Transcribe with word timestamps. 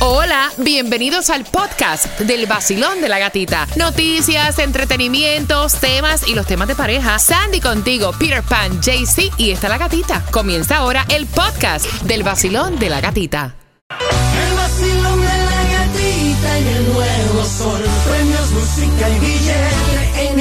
Hola, 0.00 0.52
bienvenidos 0.58 1.28
al 1.28 1.44
podcast 1.44 2.20
del 2.20 2.46
vacilón 2.46 3.00
de 3.00 3.08
la 3.08 3.18
gatita. 3.18 3.66
Noticias, 3.74 4.60
entretenimientos, 4.60 5.74
temas 5.74 6.28
y 6.28 6.36
los 6.36 6.46
temas 6.46 6.68
de 6.68 6.76
pareja. 6.76 7.18
Sandy 7.18 7.60
contigo, 7.60 8.12
Peter 8.16 8.44
Pan, 8.44 8.80
JC 8.80 9.32
y 9.38 9.50
está 9.50 9.68
la 9.68 9.76
gatita. 9.76 10.24
Comienza 10.30 10.76
ahora 10.76 11.04
el 11.08 11.26
podcast 11.26 11.86
del 12.02 12.22
vacilón 12.22 12.78
de 12.78 12.90
la 12.90 13.00
gatita. 13.00 13.56
El 13.90 14.54
vacilón 14.54 15.20
de 15.20 15.26
la 15.26 15.64
gatita 15.64 16.60
y 16.60 16.68
el 16.68 16.92
nuevo 16.92 17.44
sol. 17.44 17.80
Premios, 18.08 18.50
música 18.52 19.08
y 19.08 19.18
billete 19.18 19.77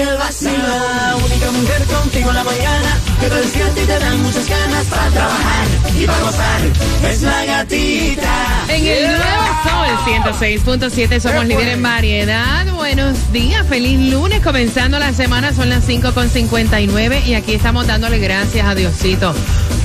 en 0.02 0.07
el 0.07 0.18
vacilón. 0.18 0.55
La 0.57 1.16
única 1.16 1.52
mujer 1.52 1.84
contigo 1.86 2.30
en 2.30 2.36
la 2.36 2.43
mañana 2.43 2.98
que 3.20 3.27
te 3.27 3.36
despierta 3.36 3.82
y 3.82 3.86
te 3.86 4.00
dan 4.00 4.21
muchas 4.21 4.50
ganas 4.50 4.86
para 4.86 5.09
trabajar 5.09 5.68
y 5.98 6.05
para 6.05 6.20
gozar. 6.20 6.62
Es 7.09 7.21
la 7.21 7.45
gatita. 7.45 8.66
En 8.70 8.86
el 8.86 9.07
nuevo 9.07 9.48
Sol 9.63 10.34
106.7 10.34 11.20
somos 11.20 11.45
líderes 11.45 11.76
en 11.76 11.84
variedad. 11.84 12.71
Buenos 12.73 13.31
días, 13.31 13.66
feliz 13.68 14.12
lunes. 14.12 14.41
Comenzando 14.41 14.99
la 14.99 15.13
semana, 15.13 15.54
son 15.54 15.70
las 15.70 15.88
5.59 15.88 17.26
y 17.26 17.34
aquí 17.35 17.54
estamos 17.55 17.88
dándole 17.88 18.20
gracias 18.20 18.68
a 18.68 18.76
Diosito 18.76 19.34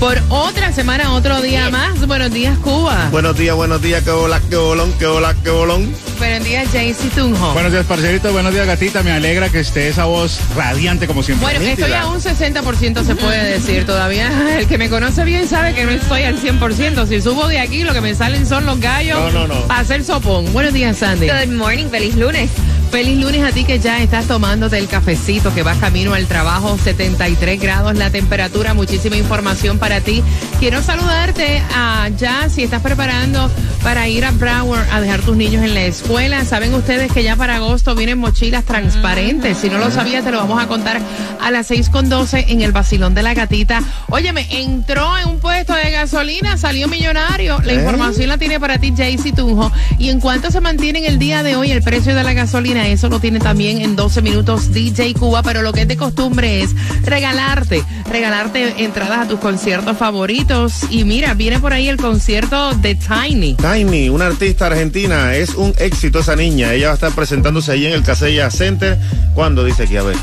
por 0.03 0.19
otra 0.31 0.73
semana, 0.73 1.13
otro 1.13 1.41
día 1.43 1.71
más. 1.71 2.09
Buenos 2.09 2.33
días, 2.33 2.59
Cuba. 2.59 3.09
Buenos 3.13 3.39
días, 3.39 3.55
buenos 3.55 3.81
días, 3.81 4.03
que 4.03 4.11
hola, 4.11 4.41
que 4.51 4.57
bolón, 4.57 4.93
que 4.95 5.07
hola, 5.07 5.33
que 5.45 5.51
bolón. 5.51 5.95
Buenos 6.19 6.45
días, 6.45 6.69
Jaycee 6.73 7.09
Tunjo. 7.11 7.53
Buenos 7.53 7.71
días, 7.71 7.87
parcerito. 7.87 8.33
Buenos 8.33 8.53
días, 8.53 8.67
gatita. 8.67 9.05
Me 9.05 9.13
alegra 9.13 9.49
que 9.49 9.61
esté 9.61 9.87
esa 9.87 10.07
voz 10.07 10.41
radiante 10.57 11.07
como 11.07 11.23
siempre. 11.23 11.47
Bueno, 11.47 11.65
estoy 11.65 11.93
a 11.93 12.09
un 12.09 12.21
60% 12.21 13.05
se 13.05 13.15
puede 13.15 13.45
decir 13.45 13.87
todavía. 13.87 14.29
El 14.59 14.67
que 14.67 14.77
me 14.77 14.91
conoce 14.91 15.23
bien 15.23 15.47
sabe 15.47 15.73
que 15.73 15.85
no 15.85 15.93
estoy 15.93 16.25
al 16.25 16.37
100%. 16.37 17.07
Si 17.07 17.21
subo 17.21 17.47
de 17.47 17.61
aquí, 17.61 17.85
lo 17.85 17.93
que 17.93 18.01
me 18.01 18.17
salen 18.17 18.45
son 18.45 18.67
los 18.67 18.81
gallos 18.81 19.21
No, 19.21 19.31
no, 19.31 19.47
no. 19.47 19.69
para 19.69 19.83
hacer 19.83 20.03
sopón. 20.03 20.53
Buenos 20.53 20.73
días, 20.73 20.97
Sandy. 20.97 21.29
Good 21.29 21.55
morning, 21.55 21.87
feliz 21.87 22.17
lunes. 22.17 22.51
Feliz 22.93 23.19
lunes 23.19 23.43
a 23.43 23.53
ti 23.53 23.65
que 23.65 23.79
ya 23.79 24.03
estás 24.03 24.27
tomándote 24.27 24.77
el 24.77 24.87
cafecito, 24.87 25.55
que 25.55 25.63
vas 25.63 25.79
camino 25.79 26.13
al 26.13 26.27
trabajo, 26.27 26.77
73 26.77 27.59
grados 27.59 27.97
la 27.97 28.11
temperatura, 28.11 28.75
muchísima 28.75 29.17
información 29.17 29.79
para 29.79 30.03
ti. 30.03 30.23
Quiero 30.61 30.83
saludarte 30.83 31.63
a 31.75 32.11
ya 32.19 32.51
si 32.51 32.63
estás 32.63 32.83
preparando 32.83 33.51
para 33.83 34.09
ir 34.09 34.27
a 34.27 34.31
Broward 34.31 34.87
a 34.93 35.01
dejar 35.01 35.23
tus 35.23 35.37
niños 35.37 35.65
en 35.65 35.73
la 35.73 35.85
escuela. 35.85 36.45
Saben 36.45 36.75
ustedes 36.75 37.11
que 37.11 37.23
ya 37.23 37.35
para 37.35 37.57
agosto 37.57 37.95
vienen 37.95 38.19
mochilas 38.19 38.65
transparentes. 38.65 39.57
Si 39.57 39.71
no 39.71 39.79
lo 39.79 39.91
sabías, 39.91 40.23
te 40.23 40.31
lo 40.31 40.37
vamos 40.37 40.63
a 40.63 40.69
contar 40.69 41.01
a 41.41 41.51
las 41.51 41.67
6 41.69 41.89
con 41.89 42.09
12 42.11 42.47
en 42.49 42.61
el 42.61 42.73
vacilón 42.73 43.15
de 43.15 43.23
la 43.23 43.35
gatita. 43.35 43.83
Óyeme, 44.09 44.47
entró 44.51 45.19
en 45.19 45.29
un 45.29 45.41
puesto 45.41 45.75
de 45.75 45.91
gasolina, 45.91 46.57
salió 46.59 46.89
millonario. 46.89 47.59
La 47.65 47.73
información 47.73 48.29
la 48.29 48.39
tiene 48.39 48.61
para 48.61 48.79
ti 48.79 48.93
Jaycee 48.97 49.33
Tunjo. 49.33 49.73
Y 49.99 50.11
en 50.11 50.21
cuanto 50.21 50.51
se 50.51 50.61
mantiene 50.61 51.01
en 51.01 51.07
el 51.07 51.19
día 51.19 51.43
de 51.43 51.57
hoy 51.57 51.73
el 51.73 51.83
precio 51.83 52.15
de 52.15 52.23
la 52.23 52.35
gasolina, 52.35 52.82
eso 52.89 53.09
lo 53.09 53.21
tiene 53.21 53.39
también 53.39 53.81
en 53.81 53.97
12 53.97 54.23
minutos 54.23 54.73
DJ 54.73 55.15
Cuba. 55.15 55.43
Pero 55.43 55.63
lo 55.63 55.73
que 55.73 55.83
es 55.83 55.89
de 55.89 55.97
costumbre 55.97 56.63
es 56.63 56.71
regalarte, 57.05 57.85
regalarte 58.11 58.85
entradas 58.85 59.27
a 59.27 59.29
tus 59.29 59.41
conciertos 59.41 59.97
favoritos. 59.97 60.85
Y 60.91 61.05
mira, 61.05 61.35
viene 61.35 61.61
por 61.61 61.73
ahí 61.73 61.89
el 61.89 61.97
concierto 61.97 62.73
de 62.75 62.95
Tiny. 62.95 63.57
Tiny, 63.57 64.09
una 64.09 64.27
artista 64.27 64.67
argentina, 64.67 65.35
es 65.35 65.55
un 65.55 65.75
éxito 65.79 66.21
esa 66.21 66.37
niña. 66.37 66.73
Ella 66.73 66.87
va 66.87 66.93
a 66.93 66.95
estar 66.95 67.13
presentándose 67.13 67.73
ahí 67.73 67.87
en 67.87 67.93
el 67.93 68.03
Casella 68.03 68.51
Center. 68.51 68.99
¿Cuándo 69.35 69.65
dice 69.65 69.85
aquí? 69.85 69.97
A 69.97 70.03
ver. 70.03 70.17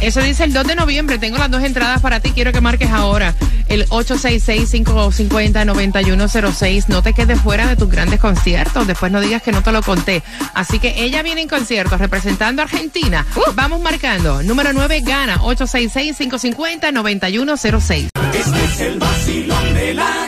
Eso 0.00 0.20
dice 0.20 0.44
el 0.44 0.52
2 0.52 0.66
de 0.66 0.76
noviembre. 0.76 1.18
Tengo 1.18 1.38
las 1.38 1.50
dos 1.50 1.62
entradas 1.62 2.00
para 2.00 2.20
ti. 2.20 2.30
Quiero 2.32 2.52
que 2.52 2.60
marques 2.60 2.90
ahora 2.90 3.34
el 3.68 3.88
866-550-9106. 3.88 6.84
No 6.88 7.02
te 7.02 7.12
quedes 7.12 7.40
fuera 7.40 7.66
de 7.66 7.74
tus 7.76 7.88
grandes 7.88 8.20
conciertos. 8.20 8.86
Después 8.86 9.10
no 9.10 9.20
digas 9.20 9.42
que 9.42 9.50
no 9.52 9.62
te 9.62 9.72
lo 9.72 9.82
conté. 9.82 10.22
Así 10.54 10.78
que 10.78 11.02
ella 11.02 11.22
viene 11.22 11.40
en 11.42 11.48
conciertos 11.48 11.98
representando 11.98 12.62
a 12.62 12.66
Argentina. 12.66 13.26
Vamos 13.54 13.80
marcando. 13.80 14.42
Número 14.42 14.72
9 14.72 15.00
gana 15.00 15.40
866-550-9106. 15.40 18.08
Este 18.34 18.64
es 18.64 18.80
el 18.80 18.98
vacilón 18.98 19.74
de 19.74 19.94
la 19.94 20.26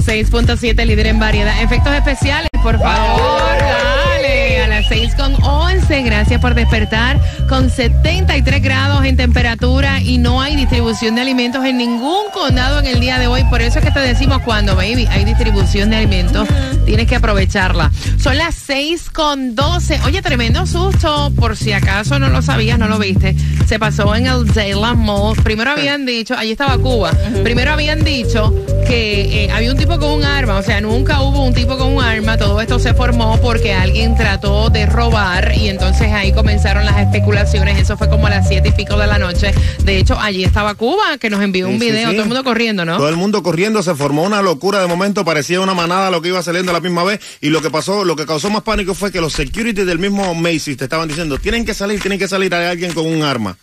106.7, 0.00 0.86
líder 0.86 1.08
en 1.08 1.18
variedad. 1.18 1.60
Efectos 1.60 1.92
especiales, 1.92 2.48
por 2.62 2.78
favor, 2.78 3.58
dale. 3.58 4.62
A 4.62 4.68
las 4.68 4.86
6 4.88 5.14
con 5.16 5.34
11, 5.44 6.02
gracias 6.02 6.40
por 6.40 6.54
despertar. 6.54 7.20
Con 7.46 7.68
73 7.68 8.62
grados 8.62 9.04
en 9.04 9.18
temperatura 9.18 10.00
y 10.00 10.16
no 10.16 10.40
hay 10.40 10.56
distribución 10.56 11.14
de 11.16 11.20
alimentos 11.20 11.62
en 11.66 11.76
ningún 11.76 12.30
condado 12.32 12.78
en 12.78 12.86
el 12.86 13.00
día 13.00 13.18
de 13.18 13.26
hoy. 13.26 13.44
Por 13.44 13.60
eso 13.60 13.80
es 13.80 13.84
que 13.84 13.90
te 13.90 14.00
decimos 14.00 14.40
cuando, 14.42 14.74
baby, 14.76 15.06
hay 15.10 15.26
distribución 15.26 15.90
de 15.90 15.96
alimentos, 15.96 16.48
tienes 16.86 17.06
que 17.06 17.16
aprovecharla. 17.16 17.90
Son 18.18 18.38
las 18.38 18.54
6 18.54 19.10
con 19.10 19.54
12. 19.54 20.00
Oye, 20.06 20.22
tremendo 20.22 20.66
susto, 20.66 21.30
por 21.36 21.54
si 21.54 21.72
acaso 21.72 22.18
no 22.18 22.30
lo 22.30 22.40
sabías, 22.40 22.78
no 22.78 22.88
lo 22.88 22.98
viste. 22.98 23.36
Se 23.66 23.78
pasó 23.78 24.16
en 24.16 24.26
el 24.26 24.46
Dayland 24.46 25.00
Mall. 25.00 25.36
Primero 25.42 25.72
habían 25.72 26.06
dicho, 26.06 26.34
allí 26.34 26.52
estaba 26.52 26.78
Cuba, 26.78 27.10
primero 27.42 27.72
habían 27.72 28.02
dicho 28.02 28.54
que 28.92 29.44
eh, 29.44 29.50
había 29.50 29.70
un 29.70 29.78
tipo 29.78 29.98
con 29.98 30.10
un 30.10 30.22
arma, 30.24 30.58
o 30.58 30.62
sea, 30.62 30.82
nunca 30.82 31.22
hubo 31.22 31.42
un 31.44 31.54
tipo 31.54 31.78
con 31.78 31.94
un 31.94 32.04
arma. 32.04 32.36
Todo 32.36 32.60
esto 32.60 32.78
se 32.78 32.92
formó 32.92 33.40
porque 33.40 33.72
alguien 33.72 34.14
trató 34.16 34.68
de 34.68 34.84
robar 34.84 35.54
y 35.56 35.70
entonces 35.70 36.12
ahí 36.12 36.30
comenzaron 36.32 36.84
las 36.84 36.98
especulaciones. 36.98 37.78
Eso 37.78 37.96
fue 37.96 38.10
como 38.10 38.26
a 38.26 38.30
las 38.30 38.48
siete 38.48 38.68
y 38.68 38.72
pico 38.72 38.98
de 38.98 39.06
la 39.06 39.18
noche. 39.18 39.54
De 39.82 39.96
hecho, 39.96 40.18
allí 40.20 40.44
estaba 40.44 40.74
Cuba, 40.74 41.16
que 41.18 41.30
nos 41.30 41.40
envió 41.42 41.68
un 41.68 41.78
Sí, 41.80 41.86
sí, 41.86 41.90
video, 41.90 42.10
sí. 42.10 42.14
todo 42.16 42.22
el 42.24 42.28
mundo 42.28 42.44
corriendo, 42.44 42.84
¿no? 42.84 42.98
Todo 42.98 43.08
el 43.08 43.16
mundo 43.16 43.42
corriendo, 43.42 43.82
se 43.82 43.94
formó 43.94 44.24
una 44.24 44.42
locura 44.42 44.80
de 44.82 44.86
momento, 44.86 45.24
parecía 45.24 45.62
una 45.62 45.72
manada 45.72 46.10
lo 46.10 46.20
que 46.20 46.28
iba 46.28 46.42
saliendo 46.42 46.70
a 46.70 46.74
la 46.74 46.80
misma 46.80 47.02
vez. 47.02 47.20
Y 47.40 47.48
lo 47.48 47.62
que 47.62 47.70
pasó, 47.70 48.04
lo 48.04 48.14
que 48.14 48.26
causó 48.26 48.50
más 48.50 48.62
pánico 48.62 48.92
fue 48.92 49.10
que 49.10 49.22
los 49.22 49.32
security 49.32 49.84
del 49.84 50.00
mismo 50.00 50.34
Macy's 50.34 50.76
te 50.76 50.84
estaban 50.84 51.08
diciendo, 51.08 51.38
tienen 51.38 51.64
que 51.64 51.72
salir, 51.72 51.98
tienen 51.98 52.18
que 52.18 52.28
salir, 52.28 52.54
hay 52.54 52.66
alguien 52.66 52.92
con 52.92 53.06
un 53.06 53.22
arma. 53.22 53.56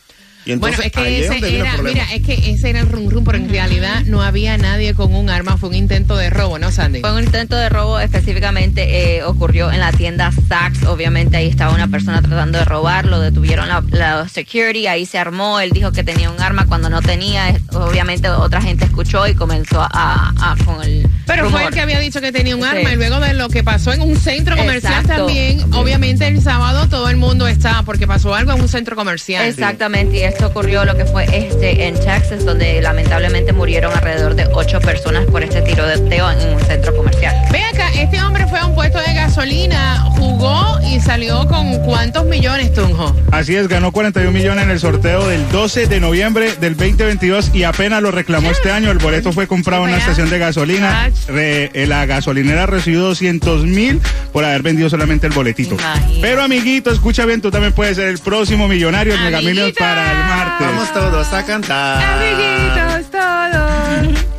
Y 0.49 0.53
entonces, 0.53 0.77
bueno, 0.77 0.87
es 0.87 0.91
que 0.91 1.19
es 1.19 1.25
ese 1.31 1.47
el 1.47 1.55
era, 1.61 1.77
mira, 1.83 2.03
es 2.13 2.21
que 2.23 2.51
ese 2.51 2.69
era 2.69 2.79
el 2.79 2.87
rum 2.89 3.09
rum, 3.09 3.23
pero 3.23 3.37
en 3.37 3.49
realidad 3.49 4.03
no 4.05 4.21
había 4.21 4.57
nadie 4.57 4.93
con 4.93 5.13
un 5.13 5.29
arma, 5.29 5.57
fue 5.57 5.69
un 5.69 5.75
intento 5.75 6.17
de 6.17 6.29
robo, 6.29 6.57
¿no, 6.59 6.71
Sandy? 6.71 7.01
Fue 7.01 7.13
un 7.13 7.23
intento 7.23 7.55
de 7.55 7.69
robo 7.69 7.99
específicamente 7.99 9.15
eh, 9.17 9.23
ocurrió 9.23 9.71
en 9.71 9.79
la 9.79 9.91
tienda 9.91 10.31
Saks. 10.47 10.83
Obviamente 10.85 11.37
ahí 11.37 11.47
estaba 11.47 11.73
una 11.73 11.87
persona 11.87 12.21
tratando 12.21 12.57
de 12.59 12.65
robar, 12.65 13.05
lo 13.05 13.19
detuvieron 13.19 13.67
la, 13.67 13.83
la 13.91 14.27
security, 14.27 14.87
ahí 14.87 15.05
se 15.05 15.17
armó, 15.17 15.59
él 15.59 15.71
dijo 15.71 15.91
que 15.91 16.03
tenía 16.03 16.29
un 16.31 16.41
arma 16.41 16.65
cuando 16.67 16.89
no 16.89 17.01
tenía. 17.01 17.49
Es- 17.49 17.59
Obviamente 17.71 18.29
otra 18.29 18.61
gente 18.61 18.85
escuchó 18.85 19.27
y 19.27 19.35
comenzó 19.35 19.81
a, 19.81 20.33
a- 20.37 20.55
con 20.65 20.83
el 20.83 21.07
Pero 21.27 21.49
fue 21.49 21.63
el 21.65 21.73
que 21.73 21.81
había 21.81 21.99
dicho 21.99 22.19
que 22.21 22.31
tenía 22.31 22.55
un 22.55 22.63
Sí. 22.63 22.67
arma 22.67 22.91
y 22.93 22.95
luego 22.95 23.19
de 23.19 23.33
lo 23.33 23.47
que 23.49 23.63
pasó 23.63 23.93
en 23.93 24.01
un 24.01 24.15
centro 24.17 24.55
comercial 24.57 25.01
Exacto. 25.01 25.25
también, 25.27 25.61
obviamente 25.73 26.27
el 26.27 26.41
sábado 26.41 26.87
todo 26.89 27.09
el 27.09 27.17
mundo 27.17 27.47
está 27.47 27.83
porque 27.83 28.07
pasó 28.07 28.33
algo 28.35 28.51
en 28.53 28.61
un 28.61 28.67
centro 28.67 28.95
comercial. 28.95 29.45
Exactamente, 29.45 30.17
y 30.17 30.21
esto 30.39 30.47
ocurrió 30.47 30.85
lo 30.85 30.95
que 30.95 31.03
fue 31.03 31.25
este 31.33 31.85
en 31.87 31.95
Texas, 31.95 32.45
donde 32.45 32.81
lamentablemente 32.81 33.51
murieron 33.51 33.91
alrededor 33.91 34.35
de 34.35 34.47
ocho 34.53 34.79
personas 34.79 35.25
por 35.25 35.43
este 35.43 35.61
tiroteo 35.61 36.31
en 36.31 36.53
un 36.53 36.59
centro 36.61 36.95
comercial. 36.95 37.35
Ve 37.51 37.61
acá, 37.61 37.89
este 37.93 38.21
hombre 38.21 38.47
fue 38.47 38.57
a 38.57 38.65
un 38.65 38.73
puesto 38.73 38.99
de 38.99 39.13
gasolina, 39.13 39.97
jugó 40.11 40.79
y 40.89 41.01
salió 41.01 41.45
con 41.45 41.79
cuántos 41.83 42.25
millones, 42.25 42.73
Tunjo. 42.73 43.13
Así 43.33 43.53
es, 43.57 43.67
ganó 43.67 43.91
41 43.91 44.31
millones 44.31 44.63
en 44.63 44.71
el 44.71 44.79
sorteo 44.79 45.27
del 45.27 45.45
12 45.51 45.87
de 45.87 45.99
noviembre 45.99 46.55
del 46.55 46.77
2022 46.77 47.51
y 47.53 47.63
apenas 47.63 48.01
lo 48.01 48.11
reclamó 48.11 48.49
este 48.49 48.71
año. 48.71 48.91
El 48.91 48.99
boleto 48.99 49.33
fue 49.33 49.45
comprado 49.45 49.83
en 49.83 49.89
una 49.89 49.97
estación 49.97 50.29
de 50.29 50.39
gasolina. 50.39 51.09
Re- 51.27 51.69
eh, 51.73 51.85
la 51.85 52.05
gasolinera 52.05 52.65
recibió 52.65 53.01
200 53.01 53.65
mil 53.65 53.99
por 54.31 54.45
haber 54.45 54.61
vendido 54.61 54.89
solamente 54.89 55.27
el 55.27 55.33
boletito. 55.33 55.75
Imagínate. 55.75 56.19
Pero 56.21 56.41
amiguito, 56.43 56.91
escucha 56.91 57.25
bien, 57.25 57.41
tú 57.41 57.51
también 57.51 57.73
puedes 57.73 57.97
ser 57.97 58.07
el 58.07 58.19
próximo 58.19 58.69
millonario 58.69 59.11
del 59.13 59.21
Mega 59.23 59.39
Millions 59.39 59.59
Amiguita. 59.59 59.79
para 59.85 60.11
el 60.11 60.28
martes. 60.29 60.67
Vamos 60.67 60.93
todos 60.93 61.33
a 61.33 61.43
cantar. 61.43 62.01
Amiguitos. 62.03 62.88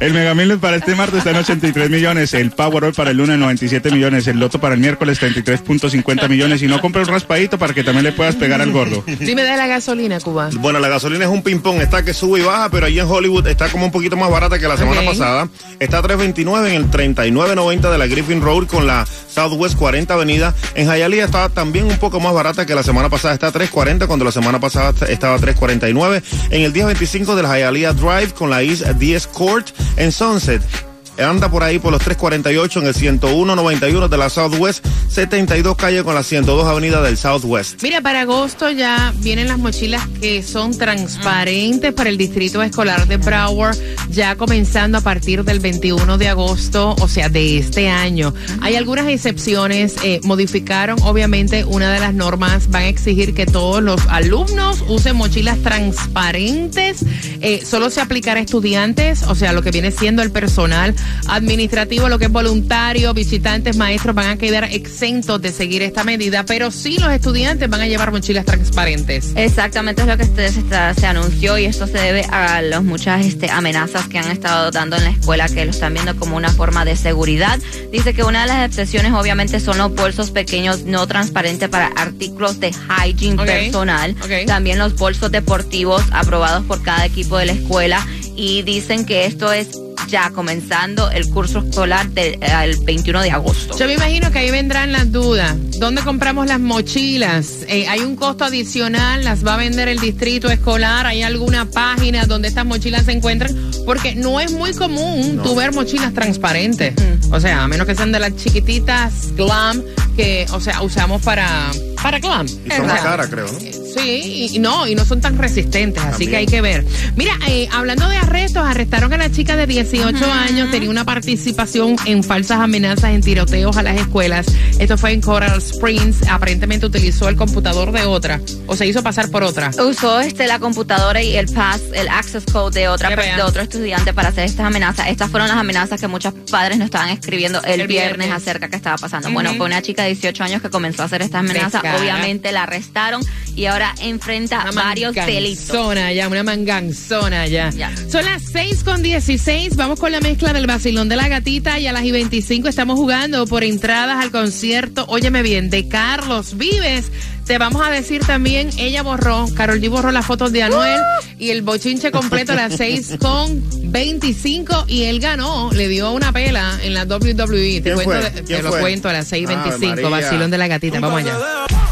El 0.01 0.15
Mega 0.15 0.35
Millions 0.35 0.63
para 0.63 0.77
este 0.77 0.95
martes 0.95 1.19
está 1.19 1.31
en 1.31 1.37
83 1.37 1.91
millones, 1.91 2.33
el 2.33 2.53
Powerball 2.53 2.95
para 2.95 3.11
el 3.11 3.19
lunes 3.19 3.39
97 3.39 3.91
millones, 3.91 4.27
el 4.29 4.41
Loto 4.41 4.59
para 4.59 4.75
el 4.75 4.81
miércoles 4.81 5.21
33.50 5.21 6.27
millones 6.27 6.63
y 6.63 6.69
no 6.69 6.81
compre 6.81 7.03
un 7.03 7.09
raspadito 7.09 7.59
para 7.59 7.75
que 7.75 7.85
también 7.85 8.05
le 8.05 8.13
puedas 8.13 8.35
pegar 8.37 8.63
al 8.63 8.73
gordo. 8.73 9.05
Dime 9.21 9.43
de 9.43 9.57
la 9.59 9.67
gasolina, 9.67 10.19
Cuba. 10.19 10.49
Bueno, 10.55 10.79
la 10.79 10.89
gasolina 10.89 11.27
es 11.27 11.31
un 11.31 11.43
ping-pong, 11.43 11.83
está 11.83 12.03
que 12.03 12.15
sube 12.15 12.41
y 12.41 12.43
baja, 12.43 12.71
pero 12.71 12.87
allí 12.87 12.99
en 12.99 13.07
Hollywood 13.07 13.47
está 13.47 13.69
como 13.69 13.85
un 13.85 13.93
poquito 13.93 14.17
más 14.17 14.31
barata 14.31 14.59
que 14.59 14.67
la 14.67 14.79
semana 14.79 15.03
pasada. 15.03 15.51
Está 15.79 15.99
a 15.99 16.03
3.29 16.03 16.69
en 16.69 16.75
el 16.77 16.91
39.90 16.91 17.93
de 17.93 17.99
la 17.99 18.07
Griffin 18.07 18.41
Road 18.41 18.69
con 18.69 18.87
la 18.87 19.07
Southwest 19.29 19.77
40 19.77 20.15
Avenida. 20.15 20.55
En 20.77 20.87
Hialeah 20.89 21.27
está 21.27 21.51
también 21.51 21.85
un 21.85 21.99
poco 21.99 22.21
más 22.21 22.33
barata 22.33 22.65
que 22.65 22.75
la 22.75 22.83
semana 22.83 23.11
pasada, 23.11 23.35
está 23.35 23.49
a 23.49 23.53
3.40 23.53 24.07
cuando 24.07 24.25
la 24.25 24.33
semana 24.33 24.59
pasada 24.59 24.95
estaba 25.09 25.35
a 25.35 25.39
3.49. 25.39 26.23
En 26.49 26.63
el 26.63 26.73
1025 26.73 27.37
del 27.37 27.45
Hialeah 27.45 27.93
Drive 27.93 28.33
con 28.33 28.49
la 28.49 28.63
East 28.63 28.87
10 28.87 29.27
Court 29.27 29.69
en 29.97 30.13
Sunset. 30.13 30.90
Anda 31.19 31.51
por 31.51 31.63
ahí 31.63 31.79
por 31.79 31.93
los 31.93 32.01
348 32.03 32.81
en 32.81 32.87
el 32.87 32.95
10191 32.95 34.09
de 34.09 34.17
la 34.17 34.31
Southwest, 34.31 34.85
72 35.09 35.77
calle 35.77 36.05
con 36.05 36.15
la 36.15 36.23
102 36.23 36.67
avenida 36.67 37.03
del 37.03 37.17
Southwest. 37.17 37.83
Mira, 37.83 38.01
para 38.01 38.23
agosto 38.23 38.71
ya 38.71 39.13
vienen 39.19 39.49
las 39.49 39.59
mochilas 39.59 40.07
que 40.21 40.43
son 40.43 40.77
transparentes 40.77 41.93
para 41.93 42.11
el 42.11 42.17
distrito 42.17 42.63
escolar 42.63 43.07
de 43.07 43.17
Broward, 43.17 43.77
ya 44.09 44.37
comenzando 44.37 44.99
a 44.99 45.01
partir 45.01 45.45
del 45.45 45.61
21 45.61 46.19
de 46.19 46.29
agosto, 46.29 46.95
o 47.01 47.09
sea, 47.09 47.29
de 47.29 47.59
este 47.59 47.89
año. 47.89 48.33
Hay 48.61 48.77
algunas 48.77 49.09
excepciones, 49.09 49.97
eh, 50.03 50.21
modificaron 50.25 50.99
obviamente 51.03 51.65
una 51.65 51.93
de 51.93 52.01
las 52.01 52.15
normas, 52.15 52.71
van 52.71 52.83
a 52.83 52.89
exigir 52.89 53.35
que 53.35 53.47
todos 53.47 53.83
los 53.83 54.07
alumnos 54.09 54.85
usen 54.89 55.17
mochilas 55.17 55.59
transparentes, 55.59 57.05
eh, 57.41 57.63
solo 57.65 57.91
se 57.91 58.01
aplicará 58.01 58.41
a 58.41 58.43
estudiantes, 58.43 59.23
o 59.25 59.35
sea, 59.35 59.53
lo 59.53 59.63
que 59.63 59.71
viene 59.71 59.91
siendo 59.91 60.23
el 60.23 60.31
personal 60.31 60.95
administrativo, 61.29 62.09
lo 62.09 62.19
que 62.19 62.27
es 62.27 62.31
voluntario, 62.33 63.13
visitantes, 63.15 63.77
maestros 63.77 64.15
van 64.15 64.29
a 64.31 64.37
quedar 64.37 64.65
exentos 64.65 65.41
de 65.41 65.53
seguir 65.53 65.83
esta 65.83 66.05
medida, 66.05 66.45
pero 66.45 66.71
sí 66.71 66.99
los 66.99 67.13
estudiantes 67.13 67.69
van 67.69 67.81
a 67.83 67.87
llevar 67.89 68.11
mochilas 68.13 68.45
transparentes. 68.45 69.33
Exactamente 69.37 70.03
es 70.03 70.09
lo 70.09 70.17
que 70.17 70.25
se, 70.25 70.47
está- 70.47 70.95
se 70.95 71.07
anunció 71.07 71.59
y 71.59 71.65
esto 71.67 71.87
se 71.87 71.99
debe 71.99 72.25
a 72.31 72.61
las 72.63 72.83
muchas 72.83 73.25
este, 73.27 73.51
amenazas 73.51 74.09
que 74.09 74.19
han 74.19 74.31
estado 74.31 74.71
dando 74.71 74.97
en 74.97 75.05
la 75.05 75.11
escuela 75.11 75.49
que 75.49 75.65
lo 75.65 75.71
están 75.71 75.95
viendo 75.95 76.17
como 76.17 76.37
una 76.37 76.51
forma 76.51 76.85
de 76.85 76.97
seguridad. 76.97 77.59
Dice 77.93 78.15
que 78.15 78.23
una 78.25 78.43
de 78.43 78.49
las 78.49 78.69
excepciones 78.69 79.13
obviamente 79.13 79.61
son 79.61 79.79
los 79.79 79.95
bolsos 79.95 80.31
pequeños 80.31 80.85
no 80.85 81.07
transparentes 81.07 81.69
para 81.69 81.87
artículos 81.97 82.61
de 82.61 82.69
hygiene 82.71 83.37
personal. 83.65 84.17
También 84.47 84.79
los 84.79 84.97
bolsos 84.97 85.31
deportivos 85.31 86.03
aprobados 86.13 86.65
por 86.65 86.83
cada 86.83 87.05
equipo 87.07 87.37
de 87.39 87.47
la 87.47 87.53
escuela 87.53 88.07
y 88.37 88.63
dicen 88.63 89.05
que 89.05 89.27
esto 89.27 89.53
es 89.53 89.69
ya 90.11 90.31
comenzando 90.31 91.11
el 91.11 91.29
curso 91.31 91.61
escolar 91.61 92.09
del 92.11 92.39
el 92.43 92.77
21 92.85 93.23
de 93.23 93.31
agosto. 93.31 93.79
Yo 93.79 93.87
me 93.87 93.95
imagino 93.95 94.31
que 94.31 94.41
ahí 94.41 94.51
vendrán 94.51 94.93
las 94.93 95.11
dudas. 95.13 95.57
¿Dónde 95.79 96.03
compramos 96.03 96.47
las 96.47 96.61
mochilas? 96.61 97.65
Eh, 97.69 97.87
¿Hay 97.89 98.01
un 98.01 98.17
costo 98.17 98.45
adicional? 98.45 99.25
¿Las 99.25 99.47
va 99.47 99.55
a 99.55 99.57
vender 99.57 99.89
el 99.89 99.99
distrito 99.99 100.51
escolar? 100.51 101.07
¿Hay 101.07 101.23
alguna 101.23 101.65
página 101.71 102.27
donde 102.27 102.49
estas 102.49 102.67
mochilas 102.67 103.05
se 103.05 103.13
encuentran? 103.13 103.55
Porque 103.87 104.15
no 104.15 104.41
es 104.41 104.53
muy 104.53 104.75
común 104.75 105.41
tú 105.43 105.55
ver 105.55 105.73
mochilas 105.73 106.13
transparentes. 106.13 106.95
Mm. 106.95 107.33
O 107.33 107.41
sea, 107.41 107.63
a 107.63 107.69
menos 107.69 107.87
que 107.87 107.95
sean 107.95 108.13
de 108.13 108.19
las 108.19 108.37
chiquititas 108.37 109.35
glam 109.37 109.83
que, 110.17 110.47
o 110.53 110.61
sea, 110.61 110.83
usamos 110.83 111.23
para, 111.23 111.71
para 112.03 112.19
glam. 112.19 112.47
Y 112.47 112.71
son 112.71 112.87
más 112.87 113.01
caras, 113.01 113.29
creo, 113.29 113.47
¿no? 113.47 113.59
Sí, 113.59 114.49
y, 114.53 114.59
no, 114.61 114.87
y 114.87 114.95
no 114.95 115.05
son 115.05 115.21
tan 115.21 115.37
resistentes, 115.37 116.01
así 116.03 116.11
También. 116.11 116.31
que 116.31 116.37
hay 116.37 116.47
que 116.47 116.61
ver. 116.61 116.85
Mira, 117.17 117.33
eh, 117.49 117.69
hablando 117.73 118.09
de 118.09 118.17
arrestos, 118.17 118.65
arrestaron 118.65 119.13
a 119.13 119.17
la 119.17 119.31
chica 119.33 119.57
de 119.57 119.67
18 119.67 120.33
años, 120.33 120.71
tenía 120.71 120.89
una 120.91 121.05
participación 121.05 121.97
en 122.07 122.23
falsas 122.23 122.61
amenazas 122.61 123.11
en 123.11 123.21
tiroteos 123.21 123.77
a 123.77 123.83
las 123.83 123.97
escuelas. 124.01 124.47
Esto 124.79 124.97
fue 124.97 125.13
en 125.13 125.21
Coral 125.21 125.59
Springs, 125.59 126.29
aparentemente 126.29 126.87
utilizó 126.87 127.29
el 127.29 127.35
computador 127.37 127.91
de 127.91 128.03
otra, 128.05 128.41
o 128.67 128.77
se 128.77 128.87
hizo 128.87 129.03
pasar 129.03 129.29
por 129.31 129.43
otra. 129.43 129.71
Usó 129.71 130.21
este 130.21 130.47
la 130.47 130.59
computadora 130.61 131.23
y 131.23 131.37
el 131.37 131.49
pass, 131.49 131.81
el 131.93 132.09
access 132.09 132.45
code 132.53 132.79
de 132.81 132.89
otra 132.89 133.11
de 133.11 133.43
otro 133.43 133.63
estudiante 133.63 134.13
para 134.15 134.29
hacer 134.29 134.45
estas 134.45 134.67
amenazas. 134.67 135.09
Estas 135.09 135.31
fueron 135.31 135.49
las 135.49 135.57
amenazas 135.59 136.01
que 136.01 136.07
muchos 136.07 136.33
padres 136.51 136.79
nos 136.79 136.87
estaban 136.87 137.09
escribiendo 137.11 137.61
el, 137.65 137.81
El 137.81 137.87
viernes, 137.89 138.19
viernes. 138.19 138.37
acerca 138.43 138.69
que 138.69 138.77
estaba 138.77 138.97
pasando. 138.99 139.29
Ujú. 139.29 139.35
Bueno, 139.35 139.55
fue 139.57 139.67
una 139.67 139.83
chica 139.83 140.03
de 140.03 140.09
18 140.11 140.45
años 140.45 140.63
que 140.63 140.71
comenzó 140.71 141.03
a 141.03 141.07
hacer 141.07 141.23
estas 141.23 141.41
amenazas. 141.41 141.83
Obviamente 141.99 142.53
la 142.53 142.65
arrestaron 142.65 143.23
y 143.57 143.67
ahora 143.67 143.95
enfrenta 144.01 144.63
Una 144.63 144.73
varios 144.73 145.15
delitos. 145.15 145.69
manganzona 145.69 146.13
ya, 146.13 146.29
una 146.29 146.43
manganzona 146.43 147.47
ya. 147.47 147.71
Ya. 147.71 147.93
Son 148.11 148.25
las 148.25 148.43
6 148.53 148.85
con 148.85 149.03
16. 149.03 149.77
Vamos 149.77 149.99
con 149.99 150.13
la 150.13 150.21
mezcla 150.21 150.53
del 150.53 150.67
vacilón 150.67 151.09
de 151.09 151.17
la 151.17 151.29
gatita 151.29 151.79
y 151.79 151.87
a 151.87 151.93
las 151.93 152.05
y 152.05 152.13
25 152.13 152.69
estamos 152.69 152.97
jugando 152.97 153.47
por 153.47 153.65
entradas 153.65 154.23
al 154.23 154.31
concierto, 154.31 155.05
óyeme 155.09 155.43
bien, 155.43 155.71
de 155.71 155.89
Carlos 155.89 156.57
Vives. 156.57 157.07
Te 157.47 157.59
vamos 157.59 157.85
a 157.85 157.91
decir 157.91 158.25
también, 158.25 158.71
ella 158.79 159.03
borró, 159.03 159.49
Carol 159.57 159.81
G 159.81 159.91
borró 159.91 160.13
las 160.13 160.25
fotos 160.25 160.53
de 160.53 160.63
Anuel 160.63 161.01
y 161.37 161.51
el 161.51 161.63
bochinche 161.63 162.13
completo 162.13 162.53
a 162.53 162.55
las 162.55 162.77
6 162.77 163.17
con 163.21 163.61
25 163.91 164.85
y 164.87 165.05
él 165.05 165.19
ganó, 165.19 165.71
le 165.73 165.89
dio 165.89 166.13
una 166.13 166.33
pela 166.33 166.79
en 166.83 166.95
la 166.95 167.05
WWE. 167.05 167.81
Te, 167.81 167.83
¿Quién 167.83 167.95
cuento, 167.97 168.45
te 168.47 168.63
lo 168.63 168.71
cuento 168.71 169.09
a 169.09 169.15
las 169.15 169.27
6 169.27 169.43
y 169.43 169.53
Ave 169.53 169.71
25, 169.71 170.11
María. 170.11 170.27
vacilón 170.27 170.51
de 170.53 170.59
la 170.59 170.69
gatita. 170.69 171.01
Vamos 171.01 171.23
allá. 171.23 171.37